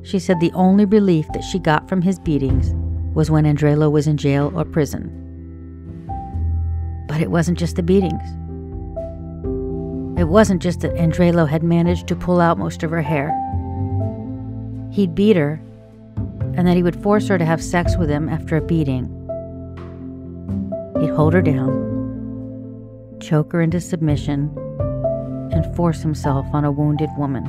She 0.01 0.17
said 0.17 0.39
the 0.39 0.53
only 0.53 0.85
relief 0.85 1.27
that 1.33 1.43
she 1.43 1.59
got 1.59 1.89
from 1.89 2.01
his 2.01 2.17
beatings 2.17 2.73
was 3.13 3.29
when 3.29 3.43
Andrelo 3.43 3.91
was 3.91 4.07
in 4.07 4.15
jail 4.15 4.53
or 4.55 4.63
prison. 4.63 5.09
But 7.09 7.19
it 7.19 7.29
wasn't 7.29 7.59
just 7.59 7.75
the 7.75 7.83
beatings. 7.83 8.23
It 10.17 10.29
wasn't 10.29 10.61
just 10.61 10.79
that 10.79 10.95
Andrelo 10.95 11.45
had 11.47 11.61
managed 11.61 12.07
to 12.07 12.15
pull 12.15 12.39
out 12.39 12.57
most 12.57 12.83
of 12.83 12.91
her 12.91 13.01
hair. 13.01 13.35
He'd 14.93 15.13
beat 15.13 15.35
her, 15.35 15.61
and 16.55 16.65
that 16.65 16.77
he 16.77 16.83
would 16.83 17.03
force 17.03 17.27
her 17.27 17.37
to 17.37 17.43
have 17.43 17.61
sex 17.61 17.97
with 17.97 18.09
him 18.09 18.29
after 18.29 18.55
a 18.55 18.61
beating. 18.61 19.20
He'd 21.01 21.09
hold 21.09 21.33
her 21.33 21.41
down 21.41 21.91
choke 23.21 23.53
her 23.53 23.61
into 23.61 23.79
submission, 23.79 24.51
and 25.51 25.75
force 25.75 26.01
himself 26.01 26.45
on 26.53 26.65
a 26.65 26.71
wounded 26.71 27.09
woman. 27.17 27.43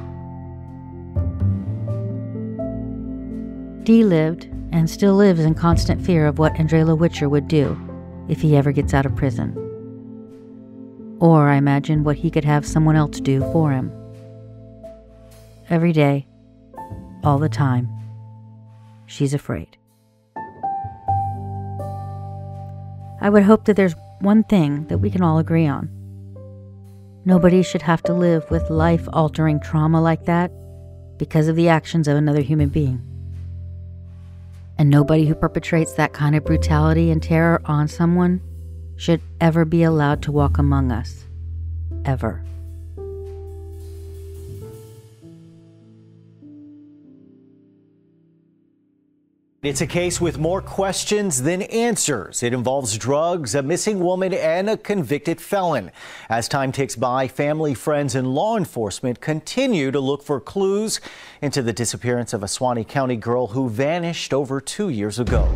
Dee 3.85 4.05
lived 4.05 4.45
and 4.71 4.89
still 4.89 5.15
lives 5.15 5.41
in 5.41 5.55
constant 5.55 6.01
fear 6.01 6.27
of 6.27 6.39
what 6.39 6.55
Andrelo 6.55 6.97
Witcher 6.97 7.29
would 7.29 7.49
do 7.49 7.77
if 8.29 8.41
he 8.41 8.57
ever 8.57 8.71
gets 8.71 8.95
out 8.95 9.07
of 9.07 9.17
prison. 9.17 9.57
Or, 11.19 11.49
I 11.49 11.57
imagine, 11.57 12.05
what 12.05 12.17
he 12.17 12.31
could 12.31 12.45
have 12.45 12.67
someone 12.67 12.97
else 12.97 13.21
do 13.21 13.41
for 13.53 13.73
him. 13.73 13.93
Every 15.69 15.93
day, 15.93 16.27
all 17.25 17.39
the 17.39 17.49
time, 17.49 17.89
she's 19.07 19.35
afraid. 19.35 19.79
I 23.23 23.31
would 23.31 23.45
hope 23.45 23.67
that 23.67 23.77
there's 23.77 23.95
one 24.21 24.43
thing 24.43 24.89
that 24.89 24.99
we 24.99 25.09
can 25.09 25.23
all 25.23 25.39
agree 25.39 25.69
on. 25.69 25.89
Nobody 27.25 27.63
should 27.63 27.83
have 27.83 28.03
to 28.03 28.13
live 28.13 28.51
with 28.51 28.69
life 28.69 29.09
altering 29.13 29.61
trauma 29.61 30.03
like 30.03 30.25
that 30.25 30.51
because 31.19 31.47
of 31.47 31.55
the 31.55 31.69
actions 31.69 32.09
of 32.09 32.17
another 32.17 32.41
human 32.41 32.69
being. 32.69 33.01
And 34.77 34.91
nobody 34.91 35.27
who 35.27 35.37
perpetrates 35.37 35.93
that 35.93 36.13
kind 36.13 36.35
of 36.35 36.45
brutality 36.45 37.13
and 37.13 37.23
terror 37.23 37.63
on 37.65 37.87
someone 37.87 38.41
should 38.97 39.21
ever 39.41 39.65
be 39.65 39.85
allowed 39.85 40.21
to 40.23 40.33
walk 40.33 40.59
among 40.59 40.91
us. 40.91 41.25
Ever. 42.05 42.45
It's 49.63 49.81
a 49.81 49.87
case 49.87 50.21
with 50.21 50.41
more 50.41 50.61
questions 50.61 51.43
than 51.43 51.63
answers. 51.63 52.43
It 52.43 52.53
involves 52.53 52.99
drugs, 52.99 53.55
a 53.55 53.63
missing 53.63 54.01
woman, 54.01 54.35
and 54.35 54.69
a 54.69 54.77
convicted 54.77 55.41
felon. 55.41 55.93
As 56.29 56.49
time 56.49 56.73
ticks 56.73 56.97
by, 56.97 57.29
family, 57.29 57.73
friends, 57.73 58.17
and 58.17 58.35
law 58.35 58.57
enforcement 58.57 59.21
continue 59.21 59.93
to 59.93 60.01
look 60.01 60.25
for 60.25 60.41
clues 60.41 61.01
into 61.41 61.63
the 61.63 61.73
disappearance 61.73 62.33
of 62.33 62.43
a 62.43 62.49
Suwannee 62.49 62.83
County 62.83 63.15
girl 63.15 63.47
who 63.47 63.69
vanished 63.69 64.35
over 64.35 64.61
two 64.61 64.89
years 64.89 65.21
ago. 65.21 65.47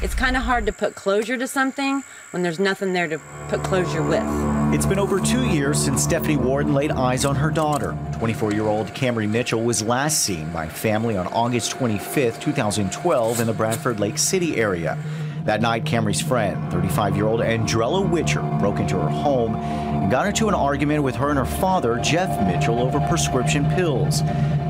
It's 0.00 0.14
kind 0.14 0.36
of 0.36 0.44
hard 0.44 0.64
to 0.66 0.72
put 0.72 0.94
closure 0.94 1.36
to 1.36 1.48
something 1.48 2.04
when 2.30 2.44
there's 2.44 2.60
nothing 2.60 2.92
there 2.92 3.08
to 3.08 3.20
put 3.48 3.64
closure 3.64 4.04
with. 4.04 4.59
It's 4.72 4.86
been 4.86 5.00
over 5.00 5.18
two 5.18 5.46
years 5.46 5.84
since 5.84 6.00
Stephanie 6.00 6.36
Warden 6.36 6.74
laid 6.74 6.92
eyes 6.92 7.24
on 7.24 7.34
her 7.34 7.50
daughter. 7.50 7.98
24 8.12 8.52
year 8.52 8.68
old 8.68 8.86
Camry 8.88 9.28
Mitchell 9.28 9.60
was 9.60 9.82
last 9.82 10.20
seen 10.20 10.48
by 10.52 10.68
family 10.68 11.16
on 11.16 11.26
August 11.26 11.72
25, 11.72 12.38
2012, 12.38 13.40
in 13.40 13.48
the 13.48 13.52
Bradford 13.52 13.98
Lake 13.98 14.16
City 14.16 14.58
area. 14.58 14.96
That 15.44 15.60
night, 15.60 15.82
Camry's 15.82 16.20
friend, 16.20 16.70
35 16.70 17.16
year 17.16 17.26
old 17.26 17.40
Andrelo 17.40 18.08
Witcher, 18.08 18.42
broke 18.60 18.78
into 18.78 18.94
her 18.94 19.08
home 19.08 19.56
and 19.56 20.08
got 20.08 20.28
into 20.28 20.46
an 20.46 20.54
argument 20.54 21.02
with 21.02 21.16
her 21.16 21.30
and 21.30 21.38
her 21.38 21.44
father, 21.44 21.98
Jeff 21.98 22.30
Mitchell, 22.46 22.78
over 22.78 23.00
prescription 23.08 23.68
pills. 23.70 24.22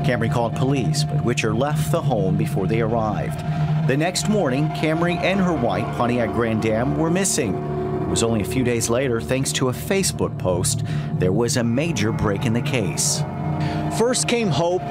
Camry 0.03 0.31
called 0.31 0.55
police, 0.55 1.03
but 1.03 1.23
Witcher 1.23 1.53
left 1.53 1.91
the 1.91 2.01
home 2.01 2.37
before 2.37 2.65
they 2.65 2.81
arrived. 2.81 3.39
The 3.87 3.97
next 3.97 4.29
morning, 4.29 4.67
Camry 4.69 5.17
and 5.17 5.39
her 5.39 5.53
white 5.53 5.85
Pontiac 5.95 6.31
Grand 6.31 6.65
Am 6.65 6.97
were 6.97 7.11
missing. 7.11 7.70
It 8.11 8.19
was 8.19 8.23
only 8.23 8.41
a 8.41 8.43
few 8.43 8.65
days 8.65 8.89
later, 8.89 9.21
thanks 9.21 9.53
to 9.53 9.69
a 9.69 9.71
Facebook 9.71 10.37
post, 10.37 10.83
there 11.13 11.31
was 11.31 11.55
a 11.55 11.63
major 11.63 12.11
break 12.11 12.45
in 12.45 12.51
the 12.51 12.61
case. 12.61 13.23
First 13.97 14.27
came 14.27 14.49
hope, 14.49 14.81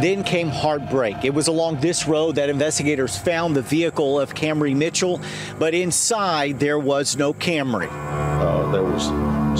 then 0.00 0.22
came 0.22 0.46
heartbreak. 0.46 1.24
It 1.24 1.34
was 1.34 1.48
along 1.48 1.80
this 1.80 2.06
road 2.06 2.36
that 2.36 2.48
investigators 2.48 3.18
found 3.18 3.56
the 3.56 3.62
vehicle 3.62 4.20
of 4.20 4.32
Camry 4.32 4.76
Mitchell, 4.76 5.20
but 5.58 5.74
inside 5.74 6.60
there 6.60 6.78
was 6.78 7.16
no 7.16 7.34
Camry. 7.34 7.88
Uh, 7.90 8.70
there 8.70 8.84
was 8.84 9.06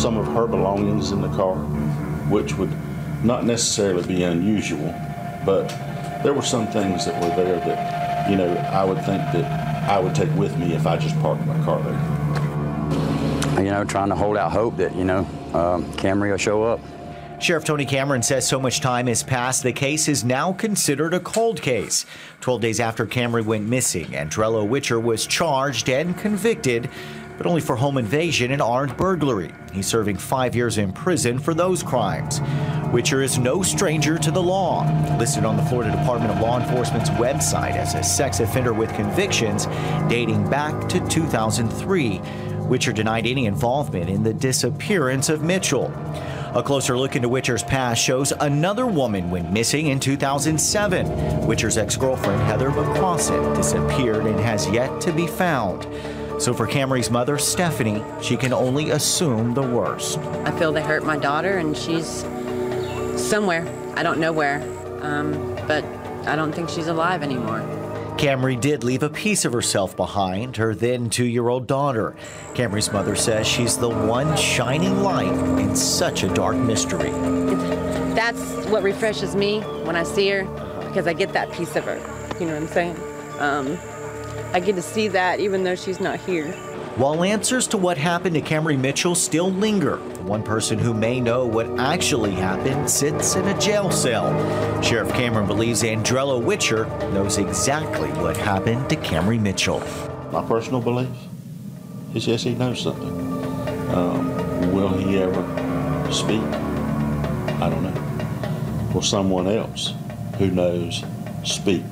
some 0.01 0.17
of 0.17 0.25
her 0.29 0.47
belongings 0.47 1.11
in 1.11 1.21
the 1.21 1.31
car, 1.31 1.57
which 2.31 2.55
would 2.55 2.73
not 3.25 3.45
necessarily 3.45 4.07
be 4.07 4.23
unusual, 4.23 4.95
but 5.45 5.67
there 6.23 6.35
were 6.35 6.41
some 6.41 6.69
things 6.69 7.05
that 7.05 7.21
were 7.21 7.35
there 7.35 7.59
that 7.59 8.31
you 8.31 8.37
know, 8.37 8.55
I 8.73 8.85
would 8.85 8.99
think 8.99 9.23
that 9.33 9.91
I 9.91 9.99
would 9.99 10.15
take 10.15 10.33
with 10.37 10.57
me 10.57 10.75
if 10.75 10.87
I 10.87 10.97
just 10.97 11.19
parked 11.21 11.45
my 11.47 11.61
car 11.65 11.83
there. 11.83 12.18
You 13.59 13.71
know, 13.71 13.85
trying 13.85 14.09
to 14.11 14.15
hold 14.15 14.37
out 14.37 14.53
hope 14.53 14.77
that, 14.77 14.95
you 14.95 15.05
know, 15.05 15.21
um, 15.53 15.85
Camry 15.95 16.31
will 16.31 16.39
show 16.39 16.63
up. 16.63 16.81
Sheriff 17.41 17.65
Tony 17.65 17.85
Cameron 17.85 18.23
says 18.23 18.47
so 18.47 18.59
much 18.59 18.81
time 18.81 19.07
has 19.07 19.23
passed, 19.23 19.63
the 19.63 19.73
case 19.73 20.09
is 20.09 20.25
now 20.25 20.53
considered 20.53 21.15
a 21.15 21.21
cold 21.21 21.63
case. 21.63 22.05
12 22.41 22.61
days 22.61 22.81
after 22.81 23.07
Camry 23.07 23.45
went 23.45 23.69
missing, 23.69 24.07
Andrelo 24.07 24.67
Witcher 24.67 24.99
was 24.99 25.27
charged 25.27 25.89
and 25.89 26.17
convicted 26.19 26.89
but 27.39 27.47
only 27.47 27.61
for 27.61 27.77
home 27.77 27.97
invasion 27.97 28.51
and 28.51 28.61
armed 28.61 28.97
burglary. 28.97 29.53
He's 29.73 29.87
serving 29.87 30.17
five 30.19 30.57
years 30.57 30.77
in 30.77 30.93
prison 30.93 31.39
for 31.39 31.55
those 31.55 31.85
crimes. 31.85 32.41
Witcher 32.93 33.23
is 33.23 33.39
no 33.39 33.63
stranger 33.63 34.19
to 34.19 34.31
the 34.33 34.43
law. 34.43 34.83
Listed 35.19 35.45
on 35.45 35.57
the 35.57 35.63
Florida 35.63 35.93
Department 35.93 36.33
of 36.33 36.41
Law 36.41 36.59
Enforcement's 36.59 37.11
website 37.11 37.77
as 37.77 37.95
a 37.95 38.03
sex 38.03 38.41
offender 38.41 38.75
with 38.75 38.93
convictions 38.95 39.67
dating 40.09 40.51
back 40.51 40.89
to 40.89 40.99
2003. 41.09 42.21
Witcher 42.69 42.93
denied 42.93 43.27
any 43.27 43.47
involvement 43.47 44.11
in 44.11 44.23
the 44.23 44.35
disappearance 44.35 45.29
of 45.29 45.43
Mitchell. 45.43 45.93
A 46.55 46.63
closer 46.63 46.97
look 46.99 47.17
into 47.17 47.29
Witcher's 47.29 47.63
past 47.63 48.03
shows 48.03 48.33
another 48.33 48.87
woman 48.87 49.31
went 49.31 49.53
missing 49.53 49.89
in 49.89 50.01
2007. 50.01 51.47
Witcher's 51.47 51.79
ex 51.79 51.97
girlfriend, 51.97 52.41
Heather 52.43 52.71
McCrossan, 52.71 53.55
disappeared 53.57 54.27
and 54.27 54.39
has 54.41 54.69
yet 54.71 55.01
to 55.03 55.13
be 55.13 55.27
found. 55.27 55.87
So 56.41 56.55
for 56.55 56.67
Camry's 56.67 57.11
mother, 57.11 57.37
Stephanie, 57.39 58.03
she 58.23 58.37
can 58.37 58.53
only 58.53 58.91
assume 58.91 59.55
the 59.55 59.63
worst. 59.63 60.19
I 60.19 60.57
feel 60.59 60.73
they 60.73 60.83
hurt 60.83 61.05
my 61.05 61.17
daughter, 61.17 61.59
and 61.59 61.77
she's 61.77 62.25
somewhere. 63.17 63.67
I 63.97 64.03
don't 64.03 64.21
know 64.21 64.33
where, 64.33 64.63
um, 65.03 65.55
but 65.67 65.85
I 66.27 66.37
don't 66.37 66.53
think 66.53 66.69
she's 66.69 66.87
alive 66.87 67.23
anymore. 67.23 67.61
Camry 68.19 68.61
did 68.61 68.83
leave 68.83 69.05
a 69.05 69.09
piece 69.09 69.45
of 69.45 69.53
herself 69.53 69.97
behind, 69.97 70.57
her 70.57 70.75
then 70.75 71.09
two 71.09 71.25
year 71.25 71.49
old 71.49 71.69
daughter. 71.69 72.17
Camry's 72.53 72.93
mother 72.93 73.15
says 73.15 73.47
she's 73.47 73.79
the 73.79 73.89
one 73.89 74.37
shining 74.37 75.05
light 75.05 75.33
in 75.61 75.77
such 75.77 76.25
a 76.25 76.29
dark 76.35 76.57
mystery. 76.57 77.11
That's 78.17 78.67
what 78.67 78.83
refreshes 78.83 79.37
me 79.37 79.61
when 79.85 79.95
I 79.95 80.03
see 80.03 80.29
her 80.31 80.43
because 80.89 81.07
I 81.07 81.13
get 81.13 81.33
that 81.35 81.53
piece 81.53 81.77
of 81.77 81.85
her. 81.85 81.95
You 82.41 82.47
know 82.47 82.55
what 82.55 82.63
I'm 82.63 82.69
saying? 82.69 82.97
Um, 83.39 83.79
I 84.53 84.59
get 84.59 84.75
to 84.75 84.83
see 84.83 85.07
that 85.07 85.39
even 85.39 85.63
though 85.63 85.77
she's 85.77 86.01
not 86.01 86.19
here. 86.19 86.53
While 86.99 87.23
answers 87.23 87.69
to 87.69 87.79
what 87.79 87.97
happened 87.97 88.35
to 88.35 88.41
Camry 88.41 88.77
Mitchell 88.77 89.15
still 89.15 89.53
linger, 89.53 89.99
one 90.25 90.43
person 90.43 90.81
who 90.81 90.93
may 90.93 91.21
know 91.21 91.47
what 91.47 91.79
actually 91.79 92.33
happened 92.33 92.91
sits 92.91 93.37
in 93.37 93.47
a 93.47 93.57
jail 93.61 93.93
cell. 93.93 94.33
Sheriff 94.83 95.13
Cameron 95.13 95.47
believes 95.47 95.85
Andrelo 95.85 96.43
Witcher 96.43 96.87
knows 97.13 97.39
exactly 97.39 98.09
what 98.21 98.37
happened 98.37 98.91
to 98.91 98.97
Camry 98.97 99.41
Mitchell. 99.41 99.79
My 100.33 100.45
personal 100.49 100.81
belief 100.81 101.07
is 102.17 102.27
yes, 102.27 102.43
he 102.43 102.57
knows 102.57 102.83
something. 102.83 103.13
Um, 103.95 104.73
will 104.73 104.89
he 104.89 105.23
ever 105.23 105.43
speak? 106.11 106.43
I 107.63 107.71
don't 107.71 107.85
know. 107.85 108.91
Will 108.93 109.03
someone 109.03 109.47
else 109.47 109.95
who 110.39 110.51
knows 110.51 111.05
speak 111.45 111.85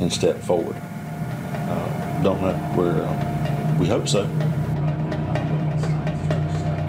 and 0.00 0.12
step 0.12 0.40
forward? 0.40 0.74
Uh, 0.74 2.22
don't 2.24 2.42
know. 2.42 2.74
We're, 2.76 3.00
uh, 3.00 3.27
we 3.78 3.86
hope 3.86 4.08
so. 4.08 4.28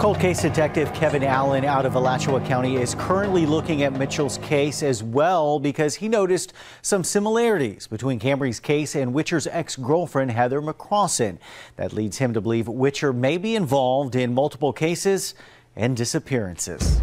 Cold 0.00 0.18
case 0.18 0.40
detective 0.40 0.90
Kevin 0.94 1.22
Allen 1.22 1.62
out 1.62 1.84
of 1.84 1.94
Alachua 1.94 2.40
County 2.40 2.76
is 2.76 2.94
currently 2.94 3.44
looking 3.44 3.82
at 3.82 3.92
Mitchell's 3.92 4.38
case 4.38 4.82
as 4.82 5.02
well 5.02 5.60
because 5.60 5.96
he 5.96 6.08
noticed 6.08 6.54
some 6.80 7.04
similarities 7.04 7.86
between 7.86 8.18
Camry's 8.18 8.60
case 8.60 8.94
and 8.94 9.12
Witcher's 9.12 9.46
ex-girlfriend 9.46 10.30
Heather 10.30 10.62
McCrossan. 10.62 11.36
That 11.76 11.92
leads 11.92 12.16
him 12.16 12.32
to 12.32 12.40
believe 12.40 12.66
Witcher 12.66 13.12
may 13.12 13.36
be 13.36 13.54
involved 13.54 14.16
in 14.16 14.32
multiple 14.32 14.72
cases 14.72 15.34
and 15.76 15.94
disappearances. 15.94 16.98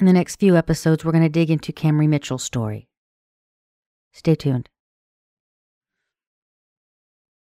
In 0.00 0.06
the 0.06 0.12
next 0.12 0.40
few 0.40 0.56
episodes, 0.56 1.04
we're 1.04 1.12
going 1.12 1.22
to 1.22 1.28
dig 1.28 1.50
into 1.50 1.72
Camry 1.72 2.08
Mitchell's 2.08 2.42
story. 2.42 2.88
Stay 4.12 4.34
tuned. 4.34 4.68